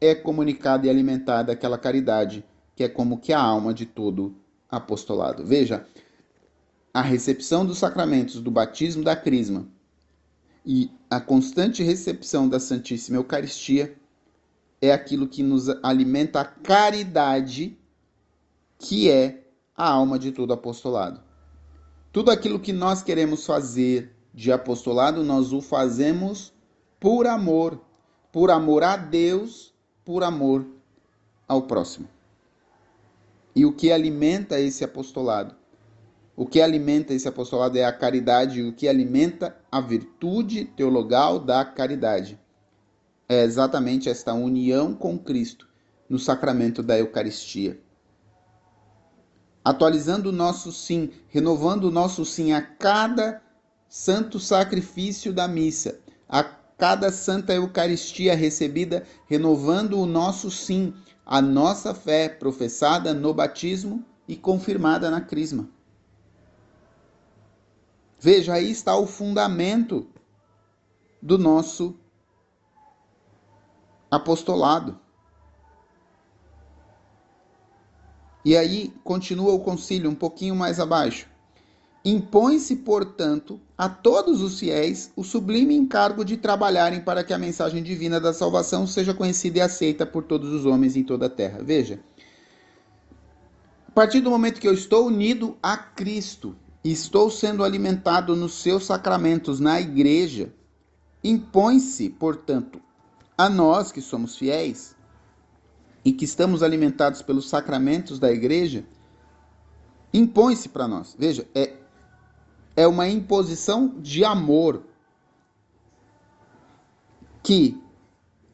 é 0.00 0.14
comunicada 0.14 0.86
e 0.86 0.90
alimentada 0.90 1.52
aquela 1.52 1.78
caridade 1.78 2.44
que 2.76 2.82
é 2.84 2.88
como 2.88 3.18
que 3.18 3.32
a 3.32 3.40
alma 3.40 3.72
de 3.72 3.86
todo 3.86 4.34
apostolado. 4.68 5.46
Veja, 5.46 5.86
a 6.92 7.00
recepção 7.00 7.64
dos 7.64 7.78
sacramentos 7.78 8.40
do 8.40 8.50
batismo 8.50 9.02
da 9.02 9.16
crisma 9.16 9.66
e 10.66 10.90
a 11.08 11.20
constante 11.20 11.82
recepção 11.82 12.48
da 12.48 12.58
Santíssima 12.58 13.16
Eucaristia 13.16 13.96
é 14.80 14.92
aquilo 14.92 15.28
que 15.28 15.42
nos 15.42 15.68
alimenta 15.82 16.40
a 16.40 16.44
caridade, 16.44 17.78
que 18.78 19.08
é 19.08 19.43
a 19.76 19.88
alma 19.88 20.18
de 20.18 20.32
todo 20.32 20.52
apostolado. 20.52 21.20
Tudo 22.12 22.30
aquilo 22.30 22.60
que 22.60 22.72
nós 22.72 23.02
queremos 23.02 23.44
fazer 23.44 24.14
de 24.32 24.52
apostolado, 24.52 25.22
nós 25.22 25.52
o 25.52 25.60
fazemos 25.60 26.52
por 27.00 27.26
amor, 27.26 27.80
por 28.32 28.50
amor 28.50 28.82
a 28.82 28.96
Deus, 28.96 29.74
por 30.04 30.22
amor 30.22 30.66
ao 31.46 31.62
próximo. 31.62 32.08
E 33.54 33.64
o 33.64 33.72
que 33.72 33.92
alimenta 33.92 34.58
esse 34.58 34.84
apostolado 34.84 35.54
o 36.36 36.44
que 36.44 36.60
alimenta 36.60 37.14
esse 37.14 37.28
apostolado 37.28 37.78
é 37.78 37.84
a 37.84 37.92
caridade, 37.92 38.60
o 38.60 38.72
que 38.72 38.88
alimenta 38.88 39.56
a 39.70 39.80
virtude 39.80 40.64
teologal 40.64 41.38
da 41.38 41.64
caridade. 41.64 42.38
É 43.28 43.44
exatamente 43.44 44.08
esta 44.08 44.34
união 44.34 44.94
com 44.94 45.16
Cristo 45.16 45.68
no 46.08 46.18
sacramento 46.18 46.82
da 46.82 46.98
Eucaristia. 46.98 47.78
Atualizando 49.64 50.28
o 50.28 50.32
nosso 50.32 50.70
sim, 50.70 51.10
renovando 51.28 51.84
o 51.84 51.90
nosso 51.90 52.24
sim 52.24 52.52
a 52.52 52.60
cada 52.60 53.40
santo 53.88 54.38
sacrifício 54.38 55.32
da 55.32 55.48
missa, 55.48 55.98
a 56.28 56.44
cada 56.44 57.10
santa 57.10 57.54
Eucaristia 57.54 58.34
recebida, 58.34 59.06
renovando 59.26 59.98
o 59.98 60.04
nosso 60.04 60.50
sim, 60.50 60.92
a 61.24 61.40
nossa 61.40 61.94
fé 61.94 62.28
professada 62.28 63.14
no 63.14 63.32
batismo 63.32 64.04
e 64.28 64.36
confirmada 64.36 65.10
na 65.10 65.20
crisma. 65.20 65.68
Veja, 68.18 68.54
aí 68.54 68.70
está 68.70 68.96
o 68.96 69.06
fundamento 69.06 70.06
do 71.20 71.38
nosso 71.38 71.94
apostolado. 74.10 74.98
E 78.44 78.56
aí 78.56 78.92
continua 79.02 79.52
o 79.52 79.60
concílio 79.60 80.10
um 80.10 80.14
pouquinho 80.14 80.54
mais 80.54 80.78
abaixo. 80.78 81.26
Impõe-se, 82.04 82.76
portanto, 82.76 83.58
a 83.78 83.88
todos 83.88 84.42
os 84.42 84.60
fiéis 84.60 85.10
o 85.16 85.24
sublime 85.24 85.74
encargo 85.74 86.22
de 86.22 86.36
trabalharem 86.36 87.00
para 87.00 87.24
que 87.24 87.32
a 87.32 87.38
mensagem 87.38 87.82
divina 87.82 88.20
da 88.20 88.34
salvação 88.34 88.86
seja 88.86 89.14
conhecida 89.14 89.58
e 89.58 89.62
aceita 89.62 90.04
por 90.04 90.24
todos 90.24 90.52
os 90.52 90.66
homens 90.66 90.96
em 90.96 91.02
toda 91.02 91.26
a 91.26 91.30
terra. 91.30 91.60
Veja, 91.62 92.00
a 93.88 93.92
partir 93.92 94.20
do 94.20 94.28
momento 94.28 94.60
que 94.60 94.68
eu 94.68 94.74
estou 94.74 95.06
unido 95.06 95.56
a 95.62 95.78
Cristo, 95.78 96.54
estou 96.84 97.30
sendo 97.30 97.64
alimentado 97.64 98.36
nos 98.36 98.60
seus 98.60 98.84
sacramentos 98.84 99.58
na 99.58 99.80
igreja, 99.80 100.52
impõe-se, 101.22 102.10
portanto, 102.10 102.82
a 103.38 103.48
nós 103.48 103.90
que 103.90 104.02
somos 104.02 104.36
fiéis 104.36 104.94
e 106.04 106.12
que 106.12 106.24
estamos 106.24 106.62
alimentados 106.62 107.22
pelos 107.22 107.48
sacramentos 107.48 108.18
da 108.18 108.30
igreja, 108.30 108.84
impõe-se 110.12 110.68
para 110.68 110.86
nós. 110.86 111.16
Veja, 111.18 111.46
é, 111.54 111.74
é 112.76 112.86
uma 112.86 113.08
imposição 113.08 113.88
de 113.98 114.24
amor 114.24 114.82
que 117.42 117.80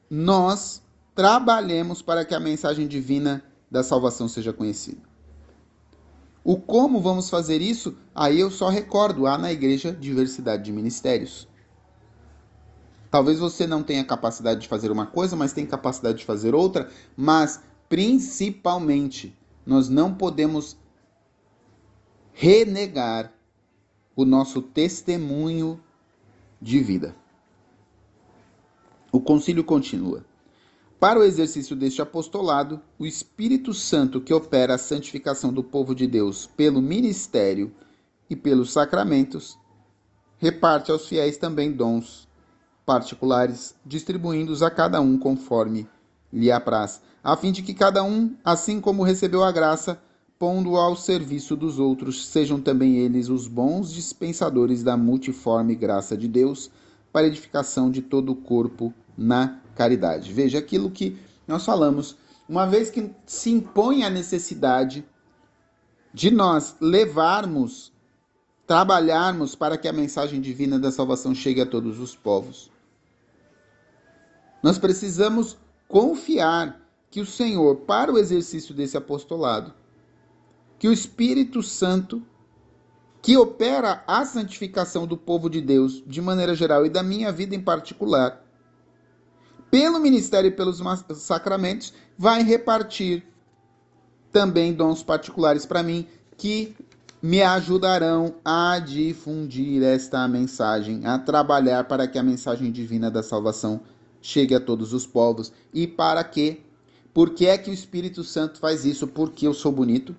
nós 0.09 0.83
trabalhemos 1.15 2.03
para 2.03 2.25
que 2.25 2.35
a 2.35 2.41
mensagem 2.41 2.87
divina 2.87 3.45
da 3.71 3.83
salvação 3.83 4.29
seja 4.29 4.53
conhecida. 4.53 5.11
O 6.43 6.57
como 6.57 7.01
vamos 7.01 7.29
fazer 7.29 7.61
isso? 7.61 7.97
Aí 8.15 8.41
eu 8.41 8.51
só 8.51 8.69
recordo, 8.69 9.27
há 9.27 9.37
na 9.37 9.53
igreja 9.53 9.93
diversidade 9.93 10.65
de 10.65 10.73
ministérios. 10.73 11.47
Talvez 13.11 13.41
você 13.41 13.67
não 13.67 13.83
tenha 13.83 14.05
capacidade 14.05 14.61
de 14.61 14.69
fazer 14.69 14.91
uma 14.91 15.05
coisa, 15.05 15.35
mas 15.35 15.53
tem 15.53 15.67
capacidade 15.67 16.19
de 16.19 16.25
fazer 16.25 16.55
outra, 16.55 16.89
mas 17.17 17.61
principalmente 17.89 19.37
nós 19.67 19.89
não 19.89 20.15
podemos 20.15 20.77
renegar 22.33 23.33
o 24.15 24.25
nosso 24.25 24.63
testemunho 24.63 25.81
de 26.63 26.79
vida. 26.79 27.17
O 29.11 29.21
concílio 29.21 29.65
continua. 29.65 30.25
Para 31.01 31.19
o 31.19 31.25
exercício 31.25 31.75
deste 31.75 32.01
apostolado, 32.01 32.81
o 32.99 33.07
Espírito 33.07 33.75
Santo 33.75 34.21
que 34.21 34.33
opera 34.33 34.75
a 34.75 34.79
santificação 34.79 35.53
do 35.53 35.65
povo 35.65 35.95
de 35.95 36.07
Deus 36.07 36.47
pelo 36.47 36.81
ministério 36.81 37.75
e 38.29 38.37
pelos 38.37 38.71
sacramentos, 38.71 39.59
reparte 40.39 40.93
aos 40.93 41.09
fiéis 41.09 41.37
também 41.37 41.73
dons 41.73 42.30
particulares, 42.85 43.75
distribuindo-os 43.85 44.63
a 44.63 44.71
cada 44.71 45.01
um 45.01 45.19
conforme 45.19 45.89
lhe 46.33 46.51
apraz, 46.51 47.01
a 47.23 47.37
fim 47.37 47.53
de 47.53 47.63
que 47.63 47.75
cada 47.75 48.03
um, 48.03 48.35
assim 48.45 48.81
como 48.81 49.03
recebeu 49.03 49.45
a 49.45 49.53
graça, 49.53 50.01
pondo 50.39 50.77
ao 50.77 50.97
serviço 50.97 51.55
dos 51.55 51.79
outros, 51.79 52.27
sejam 52.27 52.61
também 52.61 52.97
eles 52.97 53.29
os 53.29 53.47
bons 53.47 53.93
dispensadores 53.93 54.83
da 54.83 54.97
multiforme 54.97 55.75
graça 55.75 56.17
de 56.17 56.27
Deus, 56.27 56.71
para 57.13 57.27
edificação 57.27 57.91
de 57.91 58.01
todo 58.01 58.33
o 58.33 58.37
corpo 58.37 58.95
na 59.19 59.61
caridade. 59.75 60.33
Veja 60.33 60.59
aquilo 60.59 60.91
que 60.91 61.19
nós 61.47 61.65
falamos, 61.65 62.17
uma 62.49 62.67
vez 62.67 62.91
que 62.91 63.11
se 63.27 63.51
impõe 63.51 64.03
a 64.03 64.11
necessidade 64.11 65.05
de 66.13 66.31
nós 66.31 66.77
levarmos, 66.81 67.93
trabalharmos 68.71 69.57
para 69.57 69.77
que 69.77 69.89
a 69.89 69.93
mensagem 69.93 70.41
divina 70.41 70.79
da 70.79 70.93
salvação 70.93 71.35
chegue 71.35 71.61
a 71.61 71.67
todos 71.67 71.99
os 71.99 72.15
povos. 72.15 72.71
Nós 74.63 74.79
precisamos 74.79 75.59
confiar 75.89 76.81
que 77.11 77.21
o 77.21 77.27
Senhor, 77.27 77.79
para 77.79 78.13
o 78.13 78.17
exercício 78.17 78.73
desse 78.73 78.97
apostolado, 78.97 79.75
que 80.79 80.87
o 80.87 80.93
Espírito 80.93 81.65
Santo, 81.65 82.23
que 83.21 83.37
opera 83.37 84.05
a 84.07 84.25
santificação 84.25 85.05
do 85.05 85.17
povo 85.17 85.51
de 85.51 85.61
Deus 85.61 86.01
de 86.07 86.23
maneira 86.23 86.55
geral 86.55 86.87
e 86.87 86.89
da 86.89 87.03
minha 87.03 87.33
vida 87.33 87.57
em 87.57 87.61
particular, 87.61 88.41
pelo 89.69 89.99
ministério 89.99 90.47
e 90.47 90.53
pelos 90.53 90.81
sacramentos, 91.17 91.93
vai 92.17 92.45
repartir 92.45 93.27
também 94.31 94.73
dons 94.73 95.03
particulares 95.03 95.67
para 95.67 95.83
mim 95.83 96.07
que 96.37 96.77
me 97.23 97.43
ajudarão 97.43 98.35
a 98.45 98.79
difundir 98.79 99.83
esta 99.83 100.27
mensagem, 100.27 101.07
a 101.07 101.19
trabalhar 101.19 101.85
para 101.85 102.09
que 102.09 102.19
a 102.19 102.23
mensagem 102.23 102.73
divina 102.73 103.11
da 103.11 103.23
salvação 103.23 103.81
chegue 104.23 104.55
a 104.55 104.61
todos 104.61 104.93
os 104.93 105.07
povos 105.07 105.53
e 105.73 105.87
para 105.87 106.25
que 106.25 106.63
por 107.13 107.31
que 107.31 107.47
é 107.47 107.59
que 107.59 107.71
o 107.71 107.75
Espírito 107.75 108.23
Santo 108.23 108.59
faz 108.59 108.85
isso? 108.85 109.07
Porque 109.07 109.47
eu 109.47 109.53
sou 109.53 109.73
bonito? 109.73 110.15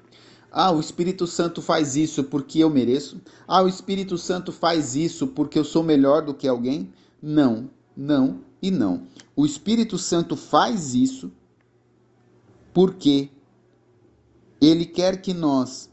Ah, 0.52 0.72
o 0.72 0.80
Espírito 0.80 1.26
Santo 1.26 1.62
faz 1.62 1.96
isso 1.96 2.26
porque 2.26 2.60
eu 2.60 2.70
mereço? 2.70 3.22
Ah, 3.48 3.64
o 3.64 3.68
Espírito 3.68 4.18
Santo 4.18 4.52
faz 4.52 4.96
isso 4.96 5.28
porque 5.28 5.58
eu 5.58 5.64
sou 5.64 5.82
melhor 5.82 6.22
do 6.22 6.34
que 6.34 6.48
alguém? 6.48 6.92
Não, 7.22 7.70
não 7.96 8.42
e 8.62 8.70
não. 8.70 9.04
O 9.36 9.46
Espírito 9.46 9.98
Santo 9.98 10.36
faz 10.36 10.94
isso 10.94 11.32
porque 12.74 13.30
ele 14.60 14.86
quer 14.86 15.22
que 15.22 15.34
nós, 15.34 15.90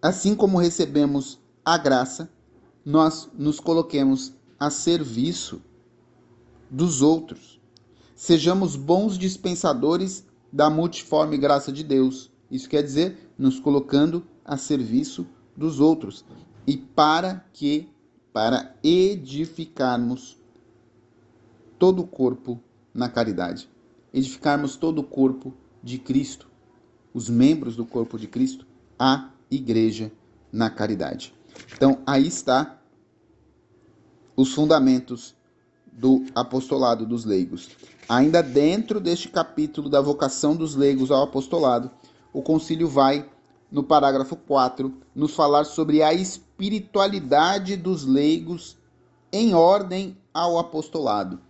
assim 0.00 0.34
como 0.34 0.58
recebemos 0.58 1.38
a 1.64 1.76
graça, 1.76 2.30
nós 2.84 3.28
nos 3.36 3.58
coloquemos 3.58 4.32
a 4.58 4.70
serviço 4.70 5.60
dos 6.70 7.02
outros. 7.02 7.60
Sejamos 8.14 8.76
bons 8.76 9.18
dispensadores 9.18 10.24
da 10.52 10.70
multiforme 10.70 11.36
graça 11.36 11.72
de 11.72 11.82
Deus. 11.82 12.30
Isso 12.50 12.68
quer 12.68 12.82
dizer, 12.82 13.32
nos 13.36 13.58
colocando 13.58 14.24
a 14.44 14.56
serviço 14.56 15.26
dos 15.56 15.80
outros. 15.80 16.24
E 16.66 16.76
para 16.76 17.44
que, 17.52 17.88
para 18.32 18.74
edificarmos 18.82 20.38
todo 21.78 22.02
o 22.02 22.06
corpo 22.06 22.60
na 22.94 23.08
caridade. 23.08 23.68
Edificarmos 24.12 24.76
todo 24.76 25.00
o 25.00 25.04
corpo 25.04 25.52
de 25.82 25.98
Cristo, 25.98 26.48
os 27.12 27.28
membros 27.28 27.76
do 27.76 27.84
corpo 27.84 28.18
de 28.18 28.26
Cristo, 28.26 28.66
a 28.98 29.30
igreja 29.50 30.10
na 30.52 30.70
caridade. 30.70 31.34
Então, 31.74 31.98
aí 32.06 32.26
está 32.26 32.78
os 34.36 34.52
fundamentos 34.52 35.34
do 35.92 36.24
apostolado 36.34 37.06
dos 37.06 37.24
leigos. 37.24 37.70
Ainda 38.08 38.42
dentro 38.42 39.00
deste 39.00 39.28
capítulo 39.28 39.88
da 39.88 40.00
vocação 40.00 40.54
dos 40.54 40.74
leigos 40.74 41.10
ao 41.10 41.24
apostolado, 41.24 41.90
o 42.32 42.42
concílio 42.42 42.88
vai, 42.88 43.28
no 43.70 43.82
parágrafo 43.82 44.36
4, 44.36 44.92
nos 45.14 45.34
falar 45.34 45.64
sobre 45.64 46.02
a 46.02 46.12
espiritualidade 46.12 47.76
dos 47.76 48.04
leigos 48.04 48.76
em 49.32 49.54
ordem 49.54 50.16
ao 50.32 50.58
apostolado. 50.58 51.40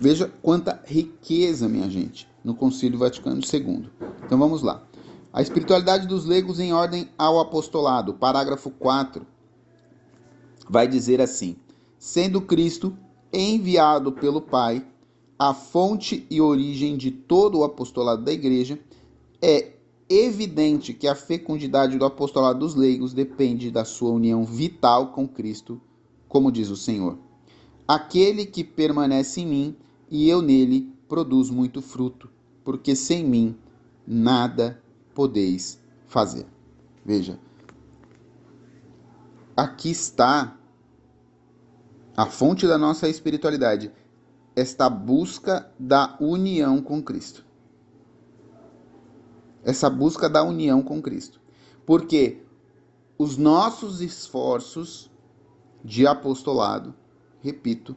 Veja 0.00 0.30
quanta 0.42 0.80
riqueza, 0.84 1.68
minha 1.68 1.88
gente, 1.88 2.28
no 2.44 2.54
Concílio 2.54 2.98
Vaticano 2.98 3.40
II. 3.40 3.88
Então 4.24 4.38
vamos 4.38 4.62
lá. 4.62 4.82
A 5.36 5.42
espiritualidade 5.42 6.06
dos 6.06 6.24
leigos 6.24 6.58
em 6.58 6.72
ordem 6.72 7.10
ao 7.18 7.38
apostolado, 7.38 8.14
parágrafo 8.14 8.70
4, 8.70 9.26
vai 10.66 10.88
dizer 10.88 11.20
assim: 11.20 11.56
sendo 11.98 12.40
Cristo 12.40 12.96
enviado 13.30 14.12
pelo 14.12 14.40
Pai, 14.40 14.82
a 15.38 15.52
fonte 15.52 16.26
e 16.30 16.40
origem 16.40 16.96
de 16.96 17.10
todo 17.10 17.58
o 17.58 17.64
apostolado 17.64 18.24
da 18.24 18.32
Igreja, 18.32 18.80
é 19.42 19.74
evidente 20.08 20.94
que 20.94 21.06
a 21.06 21.14
fecundidade 21.14 21.98
do 21.98 22.06
apostolado 22.06 22.60
dos 22.60 22.74
leigos 22.74 23.12
depende 23.12 23.70
da 23.70 23.84
sua 23.84 24.12
união 24.12 24.42
vital 24.42 25.08
com 25.08 25.28
Cristo, 25.28 25.78
como 26.26 26.50
diz 26.50 26.70
o 26.70 26.76
Senhor. 26.78 27.18
Aquele 27.86 28.46
que 28.46 28.64
permanece 28.64 29.42
em 29.42 29.46
mim 29.46 29.76
e 30.10 30.30
eu 30.30 30.40
nele 30.40 30.90
produz 31.06 31.50
muito 31.50 31.82
fruto, 31.82 32.30
porque 32.64 32.96
sem 32.96 33.22
mim 33.22 33.54
nada 34.06 34.82
podeis 35.16 35.80
fazer. 36.06 36.46
Veja, 37.02 37.40
aqui 39.56 39.90
está 39.90 40.58
a 42.14 42.26
fonte 42.26 42.66
da 42.66 42.76
nossa 42.76 43.08
espiritualidade, 43.08 43.90
esta 44.54 44.90
busca 44.90 45.72
da 45.78 46.18
união 46.20 46.82
com 46.82 47.02
Cristo. 47.02 47.46
Essa 49.64 49.88
busca 49.88 50.28
da 50.28 50.42
união 50.42 50.82
com 50.82 51.00
Cristo. 51.00 51.40
Porque 51.86 52.42
os 53.18 53.38
nossos 53.38 54.02
esforços 54.02 55.10
de 55.82 56.06
apostolado, 56.06 56.94
repito, 57.40 57.96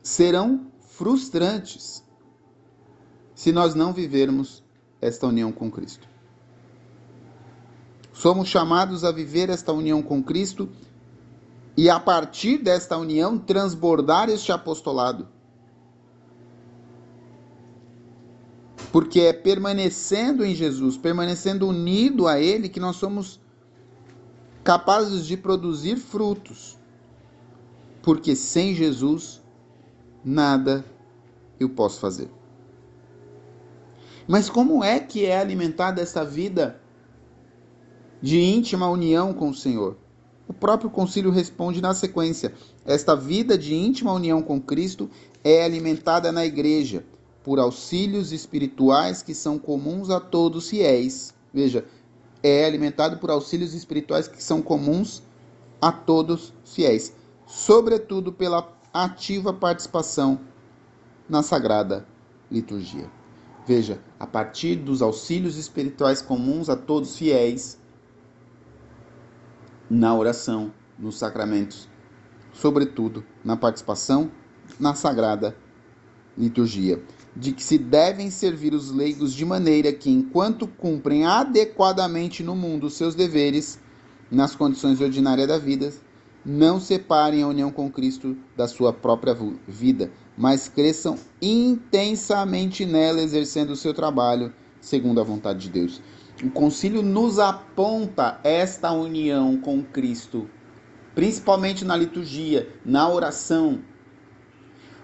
serão 0.00 0.70
frustrantes 0.78 2.04
se 3.34 3.50
nós 3.50 3.74
não 3.74 3.92
vivermos 3.92 4.62
esta 5.02 5.26
união 5.26 5.50
com 5.50 5.68
Cristo. 5.70 6.08
Somos 8.12 8.48
chamados 8.48 9.04
a 9.04 9.10
viver 9.10 9.50
esta 9.50 9.72
união 9.72 10.00
com 10.00 10.22
Cristo 10.22 10.68
e 11.76 11.90
a 11.90 11.98
partir 11.98 12.58
desta 12.58 12.96
união 12.96 13.36
transbordar 13.36 14.30
este 14.30 14.52
apostolado. 14.52 15.26
Porque 18.92 19.20
é 19.22 19.32
permanecendo 19.32 20.44
em 20.44 20.54
Jesus, 20.54 20.96
permanecendo 20.96 21.66
unido 21.66 22.28
a 22.28 22.38
Ele, 22.38 22.68
que 22.68 22.78
nós 22.78 22.96
somos 22.96 23.40
capazes 24.62 25.26
de 25.26 25.36
produzir 25.36 25.96
frutos. 25.96 26.78
Porque 28.02 28.36
sem 28.36 28.74
Jesus, 28.74 29.42
nada 30.24 30.84
eu 31.58 31.70
posso 31.70 31.98
fazer. 31.98 32.30
Mas 34.32 34.48
como 34.48 34.82
é 34.82 34.98
que 34.98 35.26
é 35.26 35.38
alimentada 35.38 36.00
essa 36.00 36.24
vida 36.24 36.80
de 38.22 38.40
íntima 38.40 38.88
união 38.88 39.34
com 39.34 39.50
o 39.50 39.54
Senhor? 39.54 39.98
O 40.48 40.54
próprio 40.54 40.88
concílio 40.88 41.30
responde 41.30 41.82
na 41.82 41.92
sequência: 41.92 42.54
esta 42.82 43.14
vida 43.14 43.58
de 43.58 43.74
íntima 43.74 44.10
união 44.10 44.40
com 44.40 44.58
Cristo 44.58 45.10
é 45.44 45.62
alimentada 45.62 46.32
na 46.32 46.46
igreja 46.46 47.04
por 47.44 47.58
auxílios 47.58 48.32
espirituais 48.32 49.22
que 49.22 49.34
são 49.34 49.58
comuns 49.58 50.08
a 50.08 50.18
todos 50.18 50.70
fiéis. 50.70 51.34
Veja, 51.52 51.84
é 52.42 52.64
alimentado 52.64 53.18
por 53.18 53.30
auxílios 53.30 53.74
espirituais 53.74 54.28
que 54.28 54.42
são 54.42 54.62
comuns 54.62 55.22
a 55.78 55.92
todos 55.92 56.54
fiéis, 56.64 57.14
sobretudo 57.46 58.32
pela 58.32 58.66
ativa 58.94 59.52
participação 59.52 60.40
na 61.28 61.42
sagrada 61.42 62.06
liturgia. 62.50 63.20
Veja, 63.66 64.00
a 64.18 64.26
partir 64.26 64.76
dos 64.76 65.02
auxílios 65.02 65.56
espirituais 65.56 66.20
comuns 66.20 66.68
a 66.68 66.76
todos 66.76 67.16
fiéis, 67.16 67.78
na 69.88 70.16
oração, 70.16 70.72
nos 70.98 71.18
sacramentos, 71.18 71.88
sobretudo 72.52 73.24
na 73.44 73.56
participação 73.56 74.30
na 74.80 74.94
sagrada 74.94 75.56
liturgia, 76.36 77.02
de 77.36 77.52
que 77.52 77.62
se 77.62 77.78
devem 77.78 78.30
servir 78.30 78.74
os 78.74 78.90
leigos 78.90 79.32
de 79.32 79.44
maneira 79.44 79.92
que, 79.92 80.10
enquanto 80.10 80.66
cumprem 80.66 81.26
adequadamente 81.26 82.42
no 82.42 82.56
mundo 82.56 82.86
os 82.86 82.94
seus 82.94 83.14
deveres, 83.14 83.78
nas 84.30 84.56
condições 84.56 85.00
ordinárias 85.00 85.46
da 85.46 85.58
vida, 85.58 85.92
não 86.44 86.80
separem 86.80 87.42
a 87.42 87.48
união 87.48 87.70
com 87.70 87.90
Cristo 87.90 88.36
da 88.56 88.66
sua 88.66 88.92
própria 88.92 89.36
vida, 89.68 90.10
mas 90.42 90.66
cresçam 90.66 91.16
intensamente 91.40 92.84
nela, 92.84 93.22
exercendo 93.22 93.70
o 93.70 93.76
seu 93.76 93.94
trabalho 93.94 94.52
segundo 94.80 95.20
a 95.20 95.22
vontade 95.24 95.60
de 95.60 95.70
Deus. 95.70 96.02
O 96.42 96.50
concílio 96.50 97.00
nos 97.00 97.38
aponta 97.38 98.40
esta 98.42 98.90
união 98.90 99.56
com 99.56 99.84
Cristo, 99.84 100.50
principalmente 101.14 101.84
na 101.84 101.96
liturgia, 101.96 102.68
na 102.84 103.08
oração. 103.08 103.82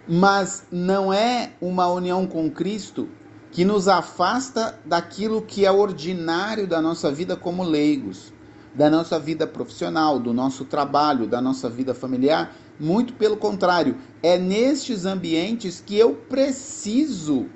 Mas 0.09 0.67
não 0.73 1.13
é 1.13 1.53
uma 1.61 1.87
união 1.87 2.27
com 2.27 2.51
Cristo 2.51 3.09
que 3.53 3.65
nos 3.65 3.87
afasta 3.87 4.77
daquilo 4.85 5.43
que 5.43 5.65
é 5.65 5.71
ordinário 5.71 6.67
da 6.67 6.83
nossa 6.83 7.13
vida 7.13 7.37
como 7.37 7.63
leigos, 7.63 8.33
da 8.75 8.91
nossa 8.91 9.19
vida 9.19 9.47
profissional, 9.47 10.19
do 10.19 10.33
nosso 10.33 10.65
trabalho, 10.65 11.27
da 11.27 11.41
nossa 11.41 11.69
vida 11.69 11.95
familiar. 11.95 12.55
Muito 12.79 13.13
pelo 13.15 13.37
contrário, 13.37 13.97
é 14.23 14.39
nestes 14.39 15.05
ambientes 15.05 15.83
que 15.85 15.97
eu 15.97 16.15
preciso 16.15 17.47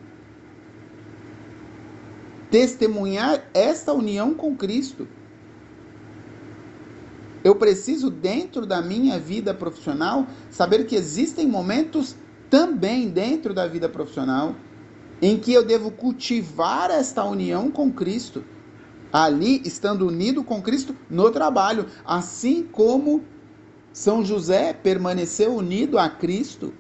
testemunhar 2.51 3.43
esta 3.55 3.93
união 3.93 4.35
com 4.35 4.57
Cristo. 4.57 5.09
Eu 7.45 7.57
preciso, 7.57 8.11
dentro 8.11 8.67
da 8.67 8.81
minha 8.81 9.19
vida 9.19 9.53
profissional, 9.53 10.27
saber 10.51 10.87
que 10.87 10.95
existem 10.95 11.47
momentos 11.47 12.15
também 12.49 13.09
dentro 13.09 13.55
da 13.55 13.67
vida 13.67 13.89
profissional 13.89 14.55
em 15.21 15.39
que 15.39 15.53
eu 15.53 15.65
devo 15.65 15.91
cultivar 15.91 16.91
esta 16.91 17.25
união 17.25 17.71
com 17.71 17.91
Cristo. 17.93 18.45
Ali 19.13 19.61
estando 19.65 20.07
unido 20.07 20.43
com 20.43 20.63
Cristo 20.63 20.97
no 21.11 21.31
trabalho, 21.31 21.87
assim 22.05 22.63
como 22.63 23.23
São 23.93 24.25
José 24.25 24.73
permaneceu 24.73 25.55
unido 25.55 25.99
a 25.99 26.09
Cristo 26.09 26.73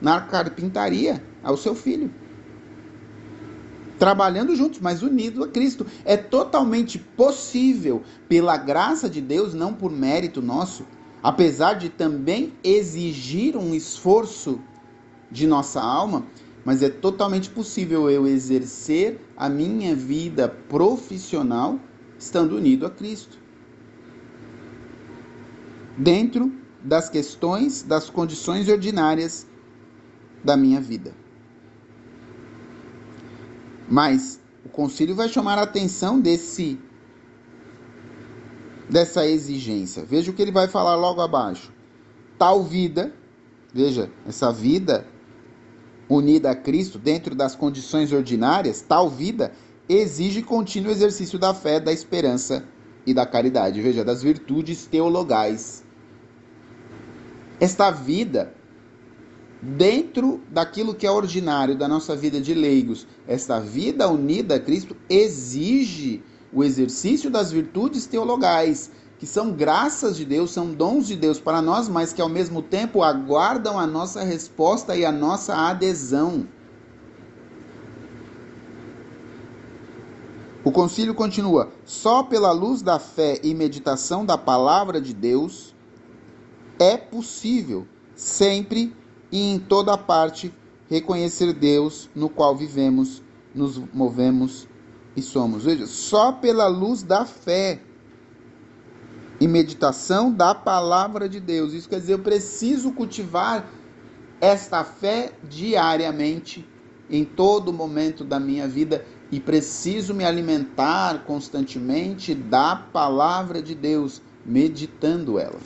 na 0.00 0.20
carpintaria, 0.20 1.22
ao 1.42 1.56
seu 1.56 1.74
filho. 1.74 2.12
Trabalhando 3.98 4.56
juntos, 4.56 4.80
mas 4.80 5.02
unidos 5.02 5.44
a 5.44 5.48
Cristo. 5.48 5.86
É 6.04 6.16
totalmente 6.16 6.98
possível, 6.98 8.02
pela 8.28 8.56
graça 8.56 9.10
de 9.10 9.20
Deus, 9.20 9.52
não 9.52 9.74
por 9.74 9.90
mérito 9.90 10.40
nosso, 10.40 10.86
apesar 11.22 11.74
de 11.74 11.88
também 11.88 12.54
exigir 12.64 13.56
um 13.56 13.74
esforço 13.74 14.60
de 15.30 15.46
nossa 15.46 15.80
alma, 15.80 16.24
mas 16.64 16.82
é 16.82 16.90
totalmente 16.90 17.48
possível 17.48 18.10
eu 18.10 18.26
exercer 18.26 19.20
a 19.36 19.48
minha 19.48 19.94
vida 19.94 20.48
profissional 20.48 21.78
estando 22.18 22.56
unido 22.56 22.86
a 22.86 22.90
Cristo. 22.90 23.38
Dentro 25.96 26.52
das 26.82 27.08
questões, 27.08 27.82
das 27.82 28.10
condições 28.10 28.68
ordinárias 28.68 29.46
da 30.44 30.56
minha 30.56 30.80
vida. 30.80 31.14
Mas 33.88 34.40
o 34.64 34.68
concílio 34.68 35.14
vai 35.14 35.28
chamar 35.28 35.58
a 35.58 35.62
atenção 35.62 36.20
desse 36.20 36.78
dessa 38.88 39.24
exigência. 39.26 40.04
Veja 40.04 40.30
o 40.30 40.34
que 40.34 40.42
ele 40.42 40.50
vai 40.50 40.66
falar 40.66 40.96
logo 40.96 41.20
abaixo. 41.20 41.72
Tal 42.36 42.64
vida, 42.64 43.14
veja, 43.72 44.10
essa 44.26 44.52
vida 44.52 45.06
unida 46.10 46.50
a 46.50 46.54
Cristo 46.56 46.98
dentro 46.98 47.34
das 47.34 47.54
condições 47.54 48.12
ordinárias, 48.12 48.82
tal 48.82 49.08
vida 49.08 49.52
exige 49.88 50.42
contínuo 50.42 50.90
exercício 50.90 51.38
da 51.38 51.54
fé, 51.54 51.78
da 51.78 51.92
esperança 51.92 52.64
e 53.06 53.14
da 53.14 53.24
caridade, 53.24 53.80
veja, 53.80 54.04
das 54.04 54.22
virtudes 54.22 54.86
teologais. 54.86 55.84
Esta 57.60 57.90
vida, 57.90 58.52
dentro 59.62 60.40
daquilo 60.50 60.94
que 60.94 61.06
é 61.06 61.10
ordinário 61.10 61.76
da 61.76 61.86
nossa 61.86 62.16
vida 62.16 62.40
de 62.40 62.54
leigos, 62.54 63.06
esta 63.26 63.60
vida 63.60 64.08
unida 64.08 64.56
a 64.56 64.60
Cristo 64.60 64.96
exige 65.08 66.22
o 66.52 66.64
exercício 66.64 67.30
das 67.30 67.52
virtudes 67.52 68.06
teologais, 68.06 68.90
que 69.20 69.26
são 69.26 69.52
graças 69.52 70.16
de 70.16 70.24
Deus, 70.24 70.50
são 70.50 70.72
dons 70.72 71.06
de 71.06 71.14
Deus 71.14 71.38
para 71.38 71.60
nós, 71.60 71.90
mas 71.90 72.10
que 72.10 72.22
ao 72.22 72.28
mesmo 72.28 72.62
tempo 72.62 73.02
aguardam 73.02 73.78
a 73.78 73.86
nossa 73.86 74.24
resposta 74.24 74.96
e 74.96 75.04
a 75.04 75.12
nossa 75.12 75.54
adesão. 75.54 76.48
O 80.64 80.72
concílio 80.72 81.14
continua: 81.14 81.68
só 81.84 82.22
pela 82.22 82.50
luz 82.50 82.80
da 82.80 82.98
fé 82.98 83.38
e 83.42 83.52
meditação 83.52 84.24
da 84.24 84.38
palavra 84.38 84.98
de 84.98 85.12
Deus 85.12 85.74
é 86.78 86.96
possível, 86.96 87.86
sempre 88.16 88.96
e 89.30 89.52
em 89.52 89.58
toda 89.58 89.98
parte, 89.98 90.50
reconhecer 90.88 91.52
Deus 91.52 92.08
no 92.14 92.30
qual 92.30 92.56
vivemos, 92.56 93.22
nos 93.54 93.76
movemos 93.92 94.66
e 95.14 95.20
somos. 95.20 95.64
Veja, 95.64 95.86
só 95.86 96.32
pela 96.32 96.66
luz 96.68 97.02
da 97.02 97.26
fé 97.26 97.82
e 99.40 99.48
meditação 99.48 100.30
da 100.30 100.54
palavra 100.54 101.28
de 101.28 101.40
Deus. 101.40 101.72
Isso 101.72 101.88
quer 101.88 101.98
dizer, 101.98 102.12
eu 102.12 102.18
preciso 102.18 102.92
cultivar 102.92 103.66
esta 104.40 104.84
fé 104.84 105.32
diariamente, 105.48 106.68
em 107.08 107.24
todo 107.24 107.72
momento 107.72 108.24
da 108.24 108.38
minha 108.38 108.68
vida, 108.68 109.04
e 109.32 109.40
preciso 109.40 110.14
me 110.14 110.24
alimentar 110.24 111.24
constantemente 111.24 112.34
da 112.34 112.76
palavra 112.76 113.62
de 113.62 113.74
Deus, 113.74 114.20
meditando 114.44 115.38
ela. 115.38 115.58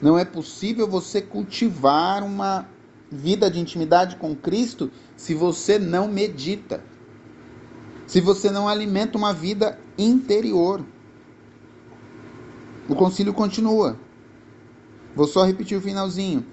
Não 0.00 0.18
é 0.18 0.24
possível 0.24 0.86
você 0.86 1.20
cultivar 1.20 2.22
uma 2.22 2.68
vida 3.10 3.50
de 3.50 3.58
intimidade 3.58 4.16
com 4.16 4.34
Cristo 4.34 4.90
se 5.16 5.34
você 5.34 5.78
não 5.78 6.06
medita, 6.08 6.82
se 8.06 8.20
você 8.20 8.50
não 8.50 8.68
alimenta 8.68 9.18
uma 9.18 9.32
vida 9.32 9.78
interior. 9.96 10.84
O 12.88 12.94
concílio 12.94 13.34
continua. 13.34 13.98
Vou 15.14 15.26
só 15.26 15.44
repetir 15.44 15.76
o 15.76 15.80
finalzinho. 15.80 16.46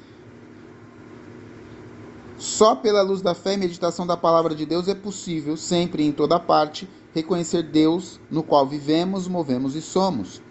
Só 2.38 2.76
pela 2.76 3.02
luz 3.02 3.22
da 3.22 3.34
fé 3.34 3.54
e 3.54 3.58
meditação 3.58 4.06
da 4.06 4.18
palavra 4.18 4.54
de 4.54 4.66
Deus 4.66 4.90
é 4.90 4.94
possível, 4.94 5.56
sempre 5.56 6.04
e 6.04 6.08
em 6.08 6.12
toda 6.12 6.38
parte, 6.38 6.90
reconhecer 7.14 7.64
Deus 7.64 8.20
no 8.30 8.44
qual 8.44 8.68
vivemos, 8.68 9.30
movemos 9.30 9.76
e 9.76 9.82
somos. 9.82 10.42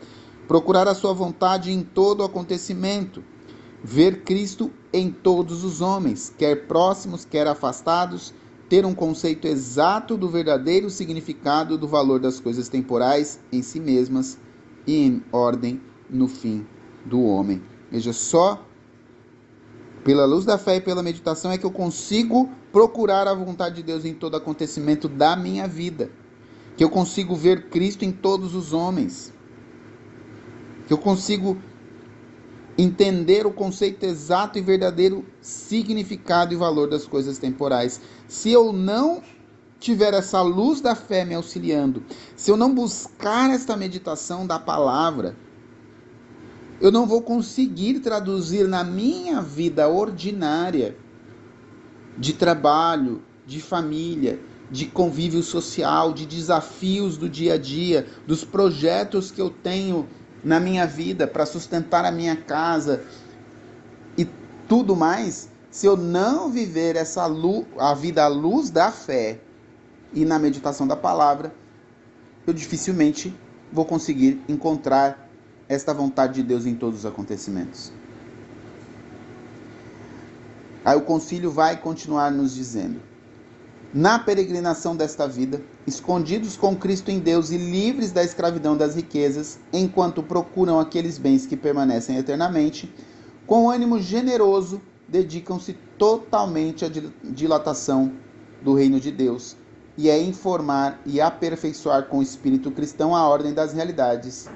Procurar 0.48 0.88
a 0.88 0.94
sua 0.94 1.12
vontade 1.12 1.70
em 1.70 1.82
todo 1.82 2.24
acontecimento. 2.24 3.22
Ver 3.82 4.22
Cristo 4.22 4.72
em 4.90 5.10
todos 5.10 5.62
os 5.62 5.82
homens, 5.82 6.32
quer 6.38 6.66
próximos, 6.66 7.26
quer 7.26 7.46
afastados. 7.46 8.32
Ter 8.70 8.86
um 8.86 8.94
conceito 8.94 9.46
exato 9.46 10.16
do 10.16 10.30
verdadeiro 10.30 10.88
significado 10.88 11.76
do 11.76 11.86
valor 11.86 12.18
das 12.18 12.40
coisas 12.40 12.70
temporais 12.70 13.38
em 13.52 13.60
si 13.60 13.78
mesmas 13.78 14.38
e 14.86 15.06
em 15.06 15.22
ordem 15.32 15.80
no 16.08 16.28
fim 16.28 16.66
do 17.04 17.22
homem. 17.22 17.62
Veja 17.90 18.12
só, 18.12 18.64
pela 20.04 20.24
luz 20.24 20.44
da 20.44 20.58
fé 20.58 20.76
e 20.76 20.80
pela 20.80 21.02
meditação 21.02 21.50
é 21.50 21.58
que 21.58 21.64
eu 21.64 21.70
consigo 21.70 22.50
procurar 22.70 23.26
a 23.26 23.34
vontade 23.34 23.76
de 23.76 23.82
Deus 23.82 24.04
em 24.04 24.14
todo 24.14 24.36
acontecimento 24.36 25.08
da 25.08 25.34
minha 25.36 25.66
vida. 25.66 26.10
Que 26.76 26.84
eu 26.84 26.90
consigo 26.90 27.34
ver 27.34 27.68
Cristo 27.68 28.04
em 28.04 28.12
todos 28.12 28.54
os 28.54 28.72
homens. 28.72 29.32
Que 30.86 30.92
eu 30.92 30.98
consigo 30.98 31.56
entender 32.76 33.46
o 33.46 33.52
conceito 33.52 34.04
exato 34.04 34.58
e 34.58 34.60
verdadeiro 34.60 35.24
significado 35.40 36.52
e 36.52 36.56
valor 36.56 36.88
das 36.88 37.06
coisas 37.06 37.38
temporais. 37.38 38.00
Se 38.26 38.50
eu 38.50 38.72
não 38.72 39.22
tiver 39.84 40.14
essa 40.14 40.40
luz 40.40 40.80
da 40.80 40.94
fé 40.94 41.26
me 41.26 41.34
auxiliando, 41.34 42.02
se 42.34 42.50
eu 42.50 42.56
não 42.56 42.74
buscar 42.74 43.50
esta 43.50 43.76
meditação 43.76 44.46
da 44.46 44.58
palavra, 44.58 45.36
eu 46.80 46.90
não 46.90 47.06
vou 47.06 47.20
conseguir 47.20 48.00
traduzir 48.00 48.66
na 48.66 48.82
minha 48.82 49.42
vida 49.42 49.86
ordinária 49.86 50.96
de 52.16 52.32
trabalho, 52.32 53.22
de 53.46 53.60
família, 53.60 54.40
de 54.70 54.86
convívio 54.86 55.42
social, 55.42 56.14
de 56.14 56.24
desafios 56.24 57.18
do 57.18 57.28
dia 57.28 57.54
a 57.54 57.58
dia, 57.58 58.06
dos 58.26 58.42
projetos 58.42 59.30
que 59.30 59.40
eu 59.40 59.50
tenho 59.50 60.08
na 60.42 60.58
minha 60.58 60.86
vida 60.86 61.26
para 61.26 61.44
sustentar 61.44 62.06
a 62.06 62.10
minha 62.10 62.36
casa 62.36 63.04
e 64.16 64.26
tudo 64.66 64.96
mais, 64.96 65.50
se 65.70 65.84
eu 65.86 65.94
não 65.94 66.50
viver 66.50 66.96
essa 66.96 67.26
luz, 67.26 67.66
a 67.78 67.92
vida 67.92 68.24
à 68.24 68.28
luz 68.28 68.70
da 68.70 68.90
fé, 68.90 69.43
e 70.14 70.24
na 70.24 70.38
meditação 70.38 70.86
da 70.86 70.96
palavra, 70.96 71.52
eu 72.46 72.52
dificilmente 72.52 73.34
vou 73.72 73.84
conseguir 73.84 74.40
encontrar 74.48 75.28
esta 75.68 75.92
vontade 75.92 76.34
de 76.34 76.42
Deus 76.42 76.64
em 76.66 76.74
todos 76.74 77.00
os 77.00 77.06
acontecimentos. 77.06 77.92
Aí 80.84 80.96
o 80.96 81.02
concílio 81.02 81.50
vai 81.50 81.76
continuar 81.76 82.30
nos 82.30 82.54
dizendo: 82.54 83.00
na 83.92 84.18
peregrinação 84.18 84.94
desta 84.94 85.26
vida, 85.26 85.60
escondidos 85.86 86.56
com 86.56 86.76
Cristo 86.76 87.10
em 87.10 87.18
Deus 87.18 87.50
e 87.50 87.56
livres 87.56 88.12
da 88.12 88.22
escravidão 88.22 88.76
das 88.76 88.94
riquezas, 88.94 89.58
enquanto 89.72 90.22
procuram 90.22 90.78
aqueles 90.78 91.18
bens 91.18 91.46
que 91.46 91.56
permanecem 91.56 92.16
eternamente, 92.16 92.92
com 93.46 93.70
ânimo 93.70 93.98
generoso, 93.98 94.80
dedicam-se 95.08 95.72
totalmente 95.98 96.84
à 96.84 96.90
dilatação 97.22 98.12
do 98.62 98.74
reino 98.74 99.00
de 99.00 99.10
Deus 99.10 99.56
e 99.96 100.10
é 100.10 100.20
informar 100.20 101.00
e 101.06 101.20
aperfeiçoar 101.20 102.06
com 102.06 102.18
o 102.18 102.22
espírito 102.22 102.70
cristão 102.70 103.14
a 103.14 103.26
ordem 103.28 103.52
das 103.52 103.72
realidades 103.72 104.48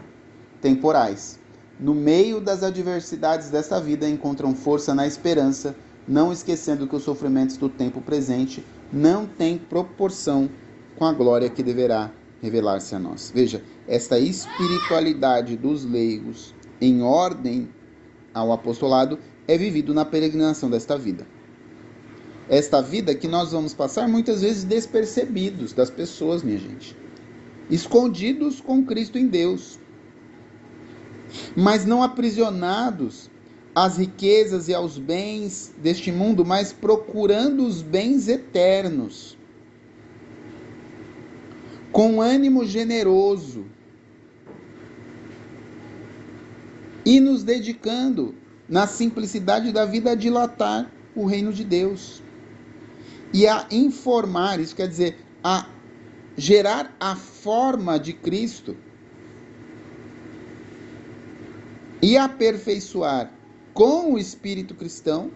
temporais. 0.60 1.38
No 1.78 1.94
meio 1.94 2.40
das 2.40 2.62
adversidades 2.62 3.50
desta 3.50 3.80
vida, 3.80 4.08
encontram 4.08 4.54
força 4.54 4.94
na 4.94 5.06
esperança, 5.06 5.76
não 6.06 6.32
esquecendo 6.32 6.88
que 6.88 6.96
os 6.96 7.04
sofrimentos 7.04 7.56
do 7.56 7.68
tempo 7.68 8.00
presente 8.00 8.64
não 8.92 9.26
têm 9.26 9.58
proporção 9.58 10.50
com 10.96 11.04
a 11.04 11.12
glória 11.12 11.48
que 11.48 11.62
deverá 11.62 12.10
revelar-se 12.42 12.94
a 12.94 12.98
nós. 12.98 13.30
Veja, 13.32 13.62
esta 13.86 14.18
espiritualidade 14.18 15.56
dos 15.56 15.84
leigos 15.84 16.54
em 16.80 17.02
ordem 17.02 17.68
ao 18.34 18.52
apostolado 18.52 19.18
é 19.46 19.56
vivido 19.56 19.94
na 19.94 20.04
peregrinação 20.04 20.68
desta 20.68 20.98
vida 20.98 21.37
esta 22.48 22.80
vida 22.80 23.14
que 23.14 23.28
nós 23.28 23.52
vamos 23.52 23.74
passar 23.74 24.08
muitas 24.08 24.42
vezes 24.42 24.64
despercebidos 24.64 25.72
das 25.72 25.90
pessoas, 25.90 26.42
minha 26.42 26.58
gente. 26.58 26.96
Escondidos 27.70 28.60
com 28.60 28.84
Cristo 28.84 29.18
em 29.18 29.26
Deus. 29.26 29.78
Mas 31.54 31.84
não 31.84 32.02
aprisionados 32.02 33.30
às 33.74 33.98
riquezas 33.98 34.68
e 34.68 34.74
aos 34.74 34.98
bens 34.98 35.74
deste 35.76 36.10
mundo, 36.10 36.44
mas 36.44 36.72
procurando 36.72 37.66
os 37.66 37.82
bens 37.82 38.28
eternos. 38.28 39.38
com 41.98 42.20
ânimo 42.20 42.64
generoso 42.64 43.66
e 47.04 47.18
nos 47.18 47.42
dedicando 47.42 48.34
na 48.68 48.86
simplicidade 48.86 49.72
da 49.72 49.84
vida 49.84 50.12
a 50.12 50.14
dilatar 50.14 50.90
o 51.16 51.24
reino 51.24 51.52
de 51.52 51.64
Deus 51.64 52.22
e 53.32 53.46
a 53.46 53.66
informar, 53.70 54.60
isso 54.60 54.74
quer 54.74 54.88
dizer, 54.88 55.18
a 55.42 55.66
gerar 56.36 56.94
a 57.00 57.16
forma 57.16 57.98
de 57.98 58.12
Cristo 58.12 58.76
e 62.00 62.16
aperfeiçoar 62.16 63.32
com 63.74 64.14
o 64.14 64.18
espírito 64.18 64.74
cristão 64.74 65.30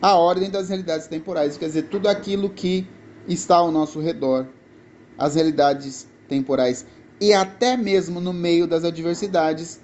a 0.00 0.14
ordem 0.14 0.50
das 0.50 0.68
realidades 0.68 1.06
temporais, 1.06 1.56
quer 1.56 1.66
dizer, 1.66 1.88
tudo 1.88 2.08
aquilo 2.08 2.50
que 2.50 2.86
está 3.26 3.56
ao 3.56 3.72
nosso 3.72 4.00
redor, 4.00 4.46
as 5.18 5.34
realidades 5.34 6.06
temporais 6.28 6.86
e 7.20 7.32
até 7.32 7.76
mesmo 7.76 8.20
no 8.20 8.32
meio 8.32 8.66
das 8.66 8.84
adversidades, 8.84 9.80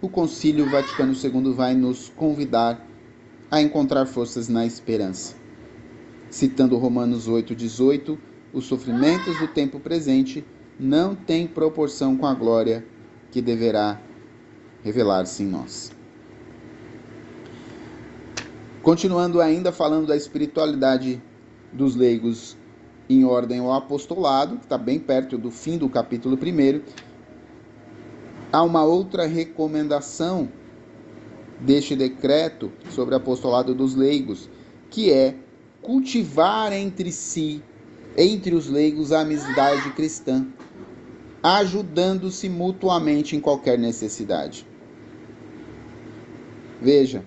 o 0.00 0.08
Concílio 0.08 0.70
Vaticano 0.70 1.12
II 1.12 1.52
vai 1.52 1.74
nos 1.74 2.08
convidar 2.08 2.86
a 3.50 3.60
encontrar 3.60 4.06
forças 4.06 4.48
na 4.48 4.64
esperança. 4.64 5.39
Citando 6.30 6.76
Romanos 6.76 7.28
8:18, 7.28 8.16
os 8.52 8.64
sofrimentos 8.64 9.36
do 9.38 9.48
tempo 9.48 9.80
presente 9.80 10.44
não 10.78 11.14
têm 11.14 11.46
proporção 11.46 12.16
com 12.16 12.24
a 12.24 12.32
glória 12.32 12.86
que 13.32 13.42
deverá 13.42 14.00
revelar-se 14.84 15.42
em 15.42 15.46
nós. 15.46 15.92
Continuando 18.80 19.40
ainda 19.40 19.72
falando 19.72 20.06
da 20.06 20.16
espiritualidade 20.16 21.20
dos 21.72 21.96
leigos 21.96 22.56
em 23.08 23.24
ordem 23.24 23.58
ao 23.58 23.72
apostolado, 23.72 24.56
que 24.56 24.64
está 24.64 24.78
bem 24.78 25.00
perto 25.00 25.36
do 25.36 25.50
fim 25.50 25.76
do 25.76 25.88
capítulo 25.88 26.36
1, 26.36 26.80
há 28.52 28.62
uma 28.62 28.84
outra 28.84 29.26
recomendação 29.26 30.48
deste 31.58 31.96
decreto 31.96 32.70
sobre 32.88 33.14
o 33.14 33.18
apostolado 33.18 33.74
dos 33.74 33.96
leigos, 33.96 34.48
que 34.88 35.12
é 35.12 35.36
cultivar 35.82 36.72
entre 36.72 37.10
si, 37.12 37.62
entre 38.16 38.54
os 38.54 38.68
leigos, 38.68 39.12
a 39.12 39.20
amizade 39.20 39.90
cristã, 39.90 40.46
ajudando-se 41.42 42.48
mutuamente 42.48 43.36
em 43.36 43.40
qualquer 43.40 43.78
necessidade. 43.78 44.66
Veja, 46.80 47.24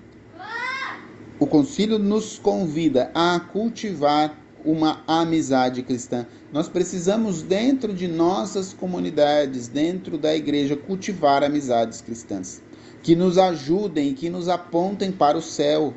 o 1.39 1.47
concílio 1.47 1.99
nos 1.99 2.39
convida 2.39 3.11
a 3.13 3.39
cultivar 3.39 4.39
uma 4.63 5.03
amizade 5.05 5.83
cristã. 5.83 6.25
Nós 6.51 6.69
precisamos, 6.69 7.41
dentro 7.41 7.93
de 7.93 8.07
nossas 8.07 8.73
comunidades, 8.73 9.67
dentro 9.67 10.17
da 10.17 10.35
igreja, 10.35 10.75
cultivar 10.75 11.43
amizades 11.43 12.01
cristãs 12.01 12.61
que 13.03 13.15
nos 13.15 13.37
ajudem, 13.37 14.13
que 14.13 14.29
nos 14.29 14.47
apontem 14.47 15.11
para 15.11 15.37
o 15.37 15.41
céu, 15.41 15.93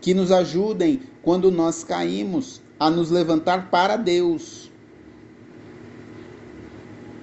que 0.00 0.14
nos 0.14 0.30
ajudem 0.30 1.02
quando 1.22 1.50
nós 1.50 1.84
caímos 1.84 2.60
a 2.78 2.90
nos 2.90 3.10
levantar 3.10 3.70
para 3.70 3.96
Deus 3.96 4.70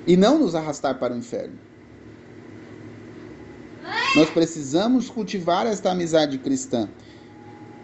e 0.05 0.15
não 0.15 0.37
nos 0.39 0.53
arrastar 0.53 0.99
para 0.99 1.13
o 1.13 1.17
inferno. 1.17 1.57
Nós 4.15 4.29
precisamos 4.29 5.09
cultivar 5.09 5.65
esta 5.67 5.91
amizade 5.91 6.37
cristã. 6.37 6.89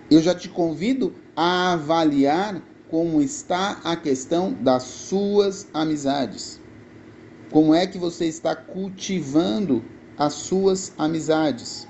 Eu 0.10 0.21
já 0.21 0.34
te 0.36 0.49
convido 0.49 1.13
a 1.36 1.73
avaliar 1.73 2.62
como 2.89 3.21
está 3.21 3.80
a 3.84 3.95
questão 3.95 4.54
das 4.54 4.84
suas 4.84 5.67
amizades. 5.73 6.60
Como 7.49 7.73
é 7.73 7.88
que 7.88 7.97
você 7.97 8.25
está 8.25 8.56
cultivando 8.56 9.84
as 10.17 10.34
suas 10.34 10.93
amizades? 10.97 11.88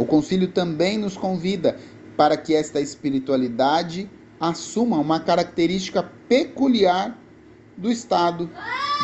O 0.00 0.06
concílio 0.06 0.48
também 0.48 0.96
nos 0.96 1.16
convida 1.16 1.76
para 2.16 2.34
que 2.36 2.54
esta 2.54 2.80
espiritualidade 2.80 4.10
assuma 4.40 4.98
uma 4.98 5.20
característica 5.20 6.02
peculiar 6.26 7.16
do 7.76 7.92
estado 7.92 8.50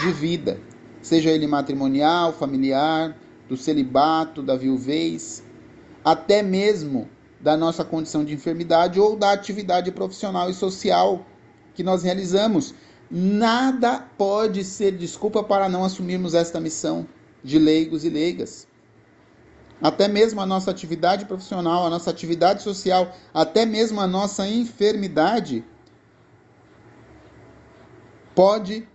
de 0.02 0.12
vida 0.12 0.58
seja 1.06 1.30
ele 1.30 1.46
matrimonial, 1.46 2.32
familiar, 2.32 3.16
do 3.48 3.56
celibato, 3.56 4.42
da 4.42 4.56
viuvez, 4.56 5.44
até 6.04 6.42
mesmo 6.42 7.08
da 7.40 7.56
nossa 7.56 7.84
condição 7.84 8.24
de 8.24 8.34
enfermidade 8.34 8.98
ou 8.98 9.14
da 9.14 9.30
atividade 9.30 9.92
profissional 9.92 10.50
e 10.50 10.54
social 10.54 11.24
que 11.74 11.84
nós 11.84 12.02
realizamos. 12.02 12.74
Nada 13.08 14.00
pode 14.18 14.64
ser 14.64 14.96
desculpa 14.96 15.44
para 15.44 15.68
não 15.68 15.84
assumirmos 15.84 16.34
esta 16.34 16.58
missão 16.58 17.06
de 17.44 17.56
leigos 17.56 18.04
e 18.04 18.08
leigas. 18.08 18.66
Até 19.80 20.08
mesmo 20.08 20.40
a 20.40 20.46
nossa 20.46 20.70
atividade 20.70 21.26
profissional, 21.26 21.86
a 21.86 21.90
nossa 21.90 22.10
atividade 22.10 22.62
social, 22.62 23.14
até 23.32 23.66
mesmo 23.66 24.00
a 24.00 24.06
nossa 24.06 24.48
enfermidade 24.48 25.64
pode 28.34 28.88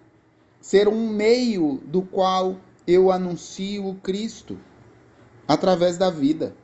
ser 0.59 0.87
um 0.87 1.09
meio 1.09 1.81
do 1.85 2.01
qual 2.01 2.57
eu 2.87 3.11
anuncio 3.11 3.87
o 3.87 3.95
Cristo 3.95 4.59
através 5.47 5.97
da 5.97 6.09
vida. 6.09 6.55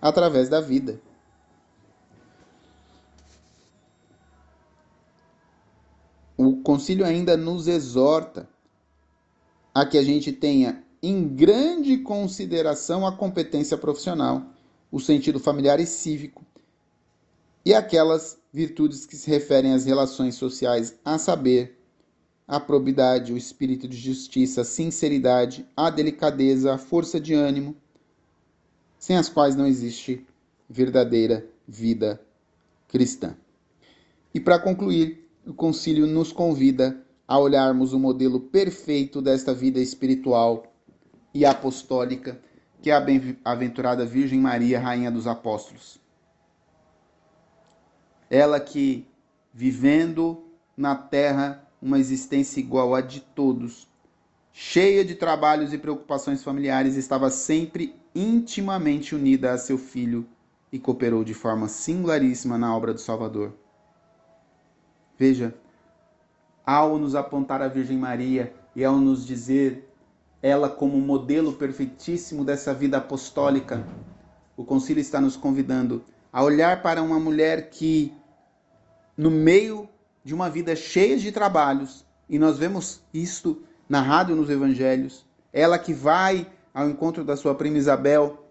Através 0.00 0.48
da 0.48 0.60
vida. 0.60 1.00
O 6.36 6.56
concílio 6.62 7.04
ainda 7.04 7.34
nos 7.34 7.66
exorta 7.66 8.46
a 9.74 9.86
que 9.86 9.96
a 9.96 10.02
gente 10.02 10.32
tenha 10.32 10.85
em 11.02 11.28
grande 11.28 11.98
consideração 11.98 13.06
a 13.06 13.12
competência 13.12 13.76
profissional, 13.76 14.42
o 14.90 15.00
sentido 15.00 15.38
familiar 15.38 15.78
e 15.80 15.86
cívico 15.86 16.44
e 17.64 17.74
aquelas 17.74 18.38
virtudes 18.52 19.04
que 19.04 19.16
se 19.16 19.28
referem 19.28 19.72
às 19.72 19.84
relações 19.84 20.36
sociais, 20.36 20.96
a 21.04 21.18
saber, 21.18 21.76
a 22.46 22.60
probidade, 22.60 23.32
o 23.32 23.36
espírito 23.36 23.88
de 23.88 23.96
justiça, 23.96 24.60
a 24.60 24.64
sinceridade, 24.64 25.66
a 25.76 25.90
delicadeza, 25.90 26.72
a 26.72 26.78
força 26.78 27.18
de 27.18 27.34
ânimo, 27.34 27.74
sem 28.98 29.16
as 29.16 29.28
quais 29.28 29.56
não 29.56 29.66
existe 29.66 30.24
verdadeira 30.70 31.44
vida 31.66 32.20
cristã. 32.86 33.36
E 34.32 34.38
para 34.38 34.60
concluir, 34.60 35.28
o 35.44 35.52
concílio 35.52 36.06
nos 36.06 36.30
convida 36.30 37.04
a 37.26 37.36
olharmos 37.36 37.92
o 37.92 37.98
modelo 37.98 38.38
perfeito 38.38 39.20
desta 39.20 39.52
vida 39.52 39.80
espiritual 39.80 40.72
e 41.36 41.44
apostólica, 41.44 42.40
que 42.80 42.90
é 42.90 42.94
a 42.94 43.00
bem-aventurada 43.00 44.06
Virgem 44.06 44.40
Maria, 44.40 44.80
Rainha 44.80 45.10
dos 45.10 45.26
Apóstolos. 45.26 46.00
Ela 48.30 48.58
que, 48.58 49.06
vivendo 49.52 50.42
na 50.74 50.94
terra, 50.94 51.62
uma 51.80 51.98
existência 51.98 52.58
igual 52.58 52.94
à 52.94 53.02
de 53.02 53.20
todos, 53.20 53.86
cheia 54.50 55.04
de 55.04 55.14
trabalhos 55.14 55.74
e 55.74 55.78
preocupações 55.78 56.42
familiares, 56.42 56.96
estava 56.96 57.28
sempre 57.28 57.94
intimamente 58.14 59.14
unida 59.14 59.52
a 59.52 59.58
seu 59.58 59.76
filho 59.76 60.26
e 60.72 60.78
cooperou 60.78 61.22
de 61.22 61.34
forma 61.34 61.68
singularíssima 61.68 62.56
na 62.56 62.74
obra 62.74 62.94
do 62.94 63.00
Salvador. 63.00 63.52
Veja, 65.18 65.54
ao 66.64 66.98
nos 66.98 67.14
apontar 67.14 67.60
a 67.60 67.68
Virgem 67.68 67.98
Maria 67.98 68.54
e 68.74 68.82
ao 68.82 68.96
nos 68.96 69.26
dizer 69.26 69.85
ela 70.46 70.68
como 70.68 71.00
modelo 71.00 71.54
perfeitíssimo 71.54 72.44
dessa 72.44 72.72
vida 72.72 72.98
apostólica, 72.98 73.84
o 74.56 74.64
concílio 74.64 75.00
está 75.00 75.20
nos 75.20 75.36
convidando 75.36 76.04
a 76.32 76.40
olhar 76.40 76.82
para 76.82 77.02
uma 77.02 77.18
mulher 77.18 77.68
que, 77.68 78.14
no 79.16 79.28
meio 79.28 79.88
de 80.22 80.32
uma 80.32 80.48
vida 80.48 80.76
cheia 80.76 81.16
de 81.16 81.32
trabalhos, 81.32 82.06
e 82.28 82.38
nós 82.38 82.58
vemos 82.58 83.00
isto 83.12 83.60
narrado 83.88 84.36
nos 84.36 84.48
evangelhos. 84.48 85.26
Ela 85.52 85.80
que 85.80 85.92
vai 85.92 86.46
ao 86.72 86.88
encontro 86.88 87.24
da 87.24 87.36
sua 87.36 87.56
prima 87.56 87.78
Isabel 87.78 88.46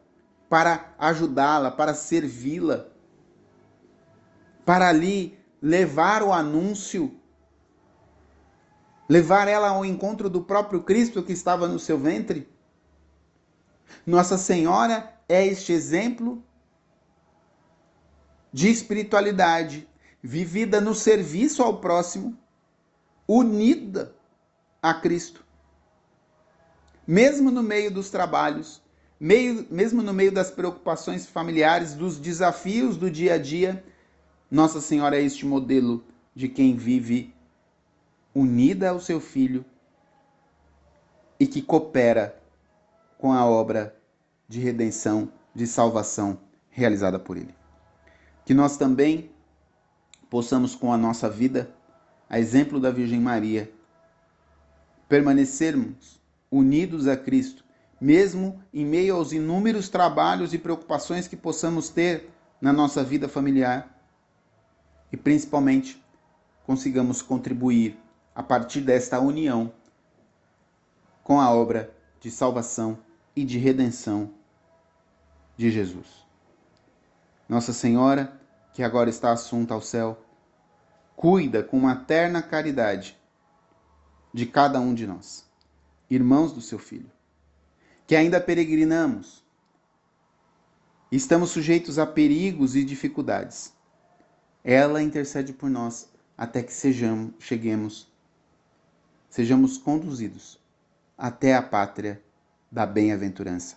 para 0.49 0.93
ajudá-la, 0.99 1.71
para 1.71 1.93
servi-la, 1.93 2.87
para 4.65 4.89
ali 4.89 5.39
levar 5.61 6.21
o 6.23 6.33
anúncio, 6.33 7.15
levar 9.07 9.47
ela 9.47 9.69
ao 9.69 9.85
encontro 9.85 10.29
do 10.29 10.41
próprio 10.41 10.81
Cristo 10.81 11.23
que 11.23 11.33
estava 11.33 11.67
no 11.67 11.79
seu 11.79 11.97
ventre. 11.97 12.49
Nossa 14.05 14.37
Senhora 14.37 15.13
é 15.29 15.45
este 15.45 15.71
exemplo 15.71 16.43
de 18.51 18.69
espiritualidade 18.69 19.87
vivida 20.23 20.81
no 20.81 20.95
serviço 20.95 21.61
ao 21.61 21.79
próximo, 21.79 22.37
unida 23.27 24.15
a 24.81 24.93
Cristo. 24.93 25.45
Mesmo 27.05 27.51
no 27.51 27.61
meio 27.61 27.91
dos 27.91 28.09
trabalhos, 28.09 28.81
meio, 29.19 29.67
mesmo 29.69 30.01
no 30.01 30.13
meio 30.13 30.31
das 30.31 30.49
preocupações 30.49 31.27
familiares, 31.27 31.93
dos 31.93 32.17
desafios 32.17 32.97
do 32.97 33.11
dia 33.11 33.35
a 33.35 33.37
dia, 33.37 33.83
Nossa 34.49 34.81
Senhora 34.81 35.19
é 35.19 35.21
este 35.21 35.45
modelo 35.45 36.03
de 36.33 36.49
quem 36.49 36.75
vive 36.75 37.34
unida 38.35 38.89
ao 38.89 38.99
seu 38.99 39.21
filho 39.21 39.63
e 41.39 41.47
que 41.47 41.61
coopera 41.61 42.37
com 43.17 43.31
a 43.31 43.45
obra 43.45 43.97
de 44.47 44.59
redenção, 44.59 45.31
de 45.53 45.65
salvação 45.65 46.37
realizada 46.69 47.17
por 47.17 47.37
ele. 47.37 47.55
Que 48.43 48.53
nós 48.53 48.75
também 48.75 49.31
possamos, 50.29 50.75
com 50.75 50.91
a 50.91 50.97
nossa 50.97 51.29
vida, 51.29 51.73
a 52.29 52.37
exemplo 52.37 52.79
da 52.79 52.91
Virgem 52.91 53.21
Maria, 53.21 53.71
permanecermos 55.07 56.19
unidos 56.51 57.07
a 57.07 57.15
Cristo, 57.15 57.63
mesmo 58.01 58.61
em 58.73 58.85
meio 58.85 59.15
aos 59.15 59.31
inúmeros 59.31 59.87
trabalhos 59.87 60.53
e 60.53 60.57
preocupações 60.57 61.27
que 61.27 61.37
possamos 61.37 61.89
ter 61.89 62.29
na 62.59 62.73
nossa 62.73 63.03
vida 63.03 63.29
familiar 63.29 63.97
e 65.11 65.15
principalmente 65.15 66.03
consigamos 66.65 67.21
contribuir 67.21 67.97
a 68.35 68.43
partir 68.43 68.81
desta 68.81 69.19
união 69.19 69.71
com 71.23 71.39
a 71.39 71.49
obra 71.49 71.95
de 72.19 72.29
salvação 72.29 72.99
e 73.35 73.45
de 73.45 73.57
redenção 73.57 74.31
de 75.57 75.71
Jesus. 75.71 76.25
Nossa 77.47 77.71
Senhora, 77.71 78.39
que 78.73 78.83
agora 78.83 79.09
está 79.09 79.31
assunta 79.31 79.73
ao 79.73 79.81
céu, 79.81 80.21
cuida 81.15 81.63
com 81.63 81.79
materna 81.79 82.41
caridade 82.41 83.17
de 84.33 84.45
cada 84.45 84.79
um 84.81 84.93
de 84.93 85.07
nós, 85.07 85.49
irmãos 86.09 86.51
do 86.51 86.59
seu 86.59 86.77
Filho, 86.77 87.09
que 88.05 88.15
ainda 88.15 88.41
peregrinamos, 88.41 89.43
estamos 91.09 91.51
sujeitos 91.51 91.97
a 91.97 92.05
perigos 92.05 92.75
e 92.75 92.83
dificuldades. 92.83 93.73
Ela 94.63 95.01
intercede 95.01 95.53
por 95.53 95.69
nós 95.69 96.09
até 96.37 96.61
que 96.61 96.73
sejamos, 96.73 97.33
cheguemos, 97.39 98.13
sejamos 99.35 99.77
conduzidos 99.77 100.57
até 101.17 101.55
a 101.55 101.61
pátria 101.61 102.23
da 102.71 102.85
bem-aventurança, 102.85 103.75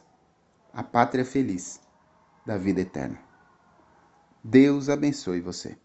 a 0.73 0.85
pátria 0.85 1.25
feliz 1.25 1.81
da 2.47 2.57
vida 2.57 2.81
eterna. 2.81 3.19
Deus 4.45 4.89
abençoe 4.89 5.41
você. 5.41 5.77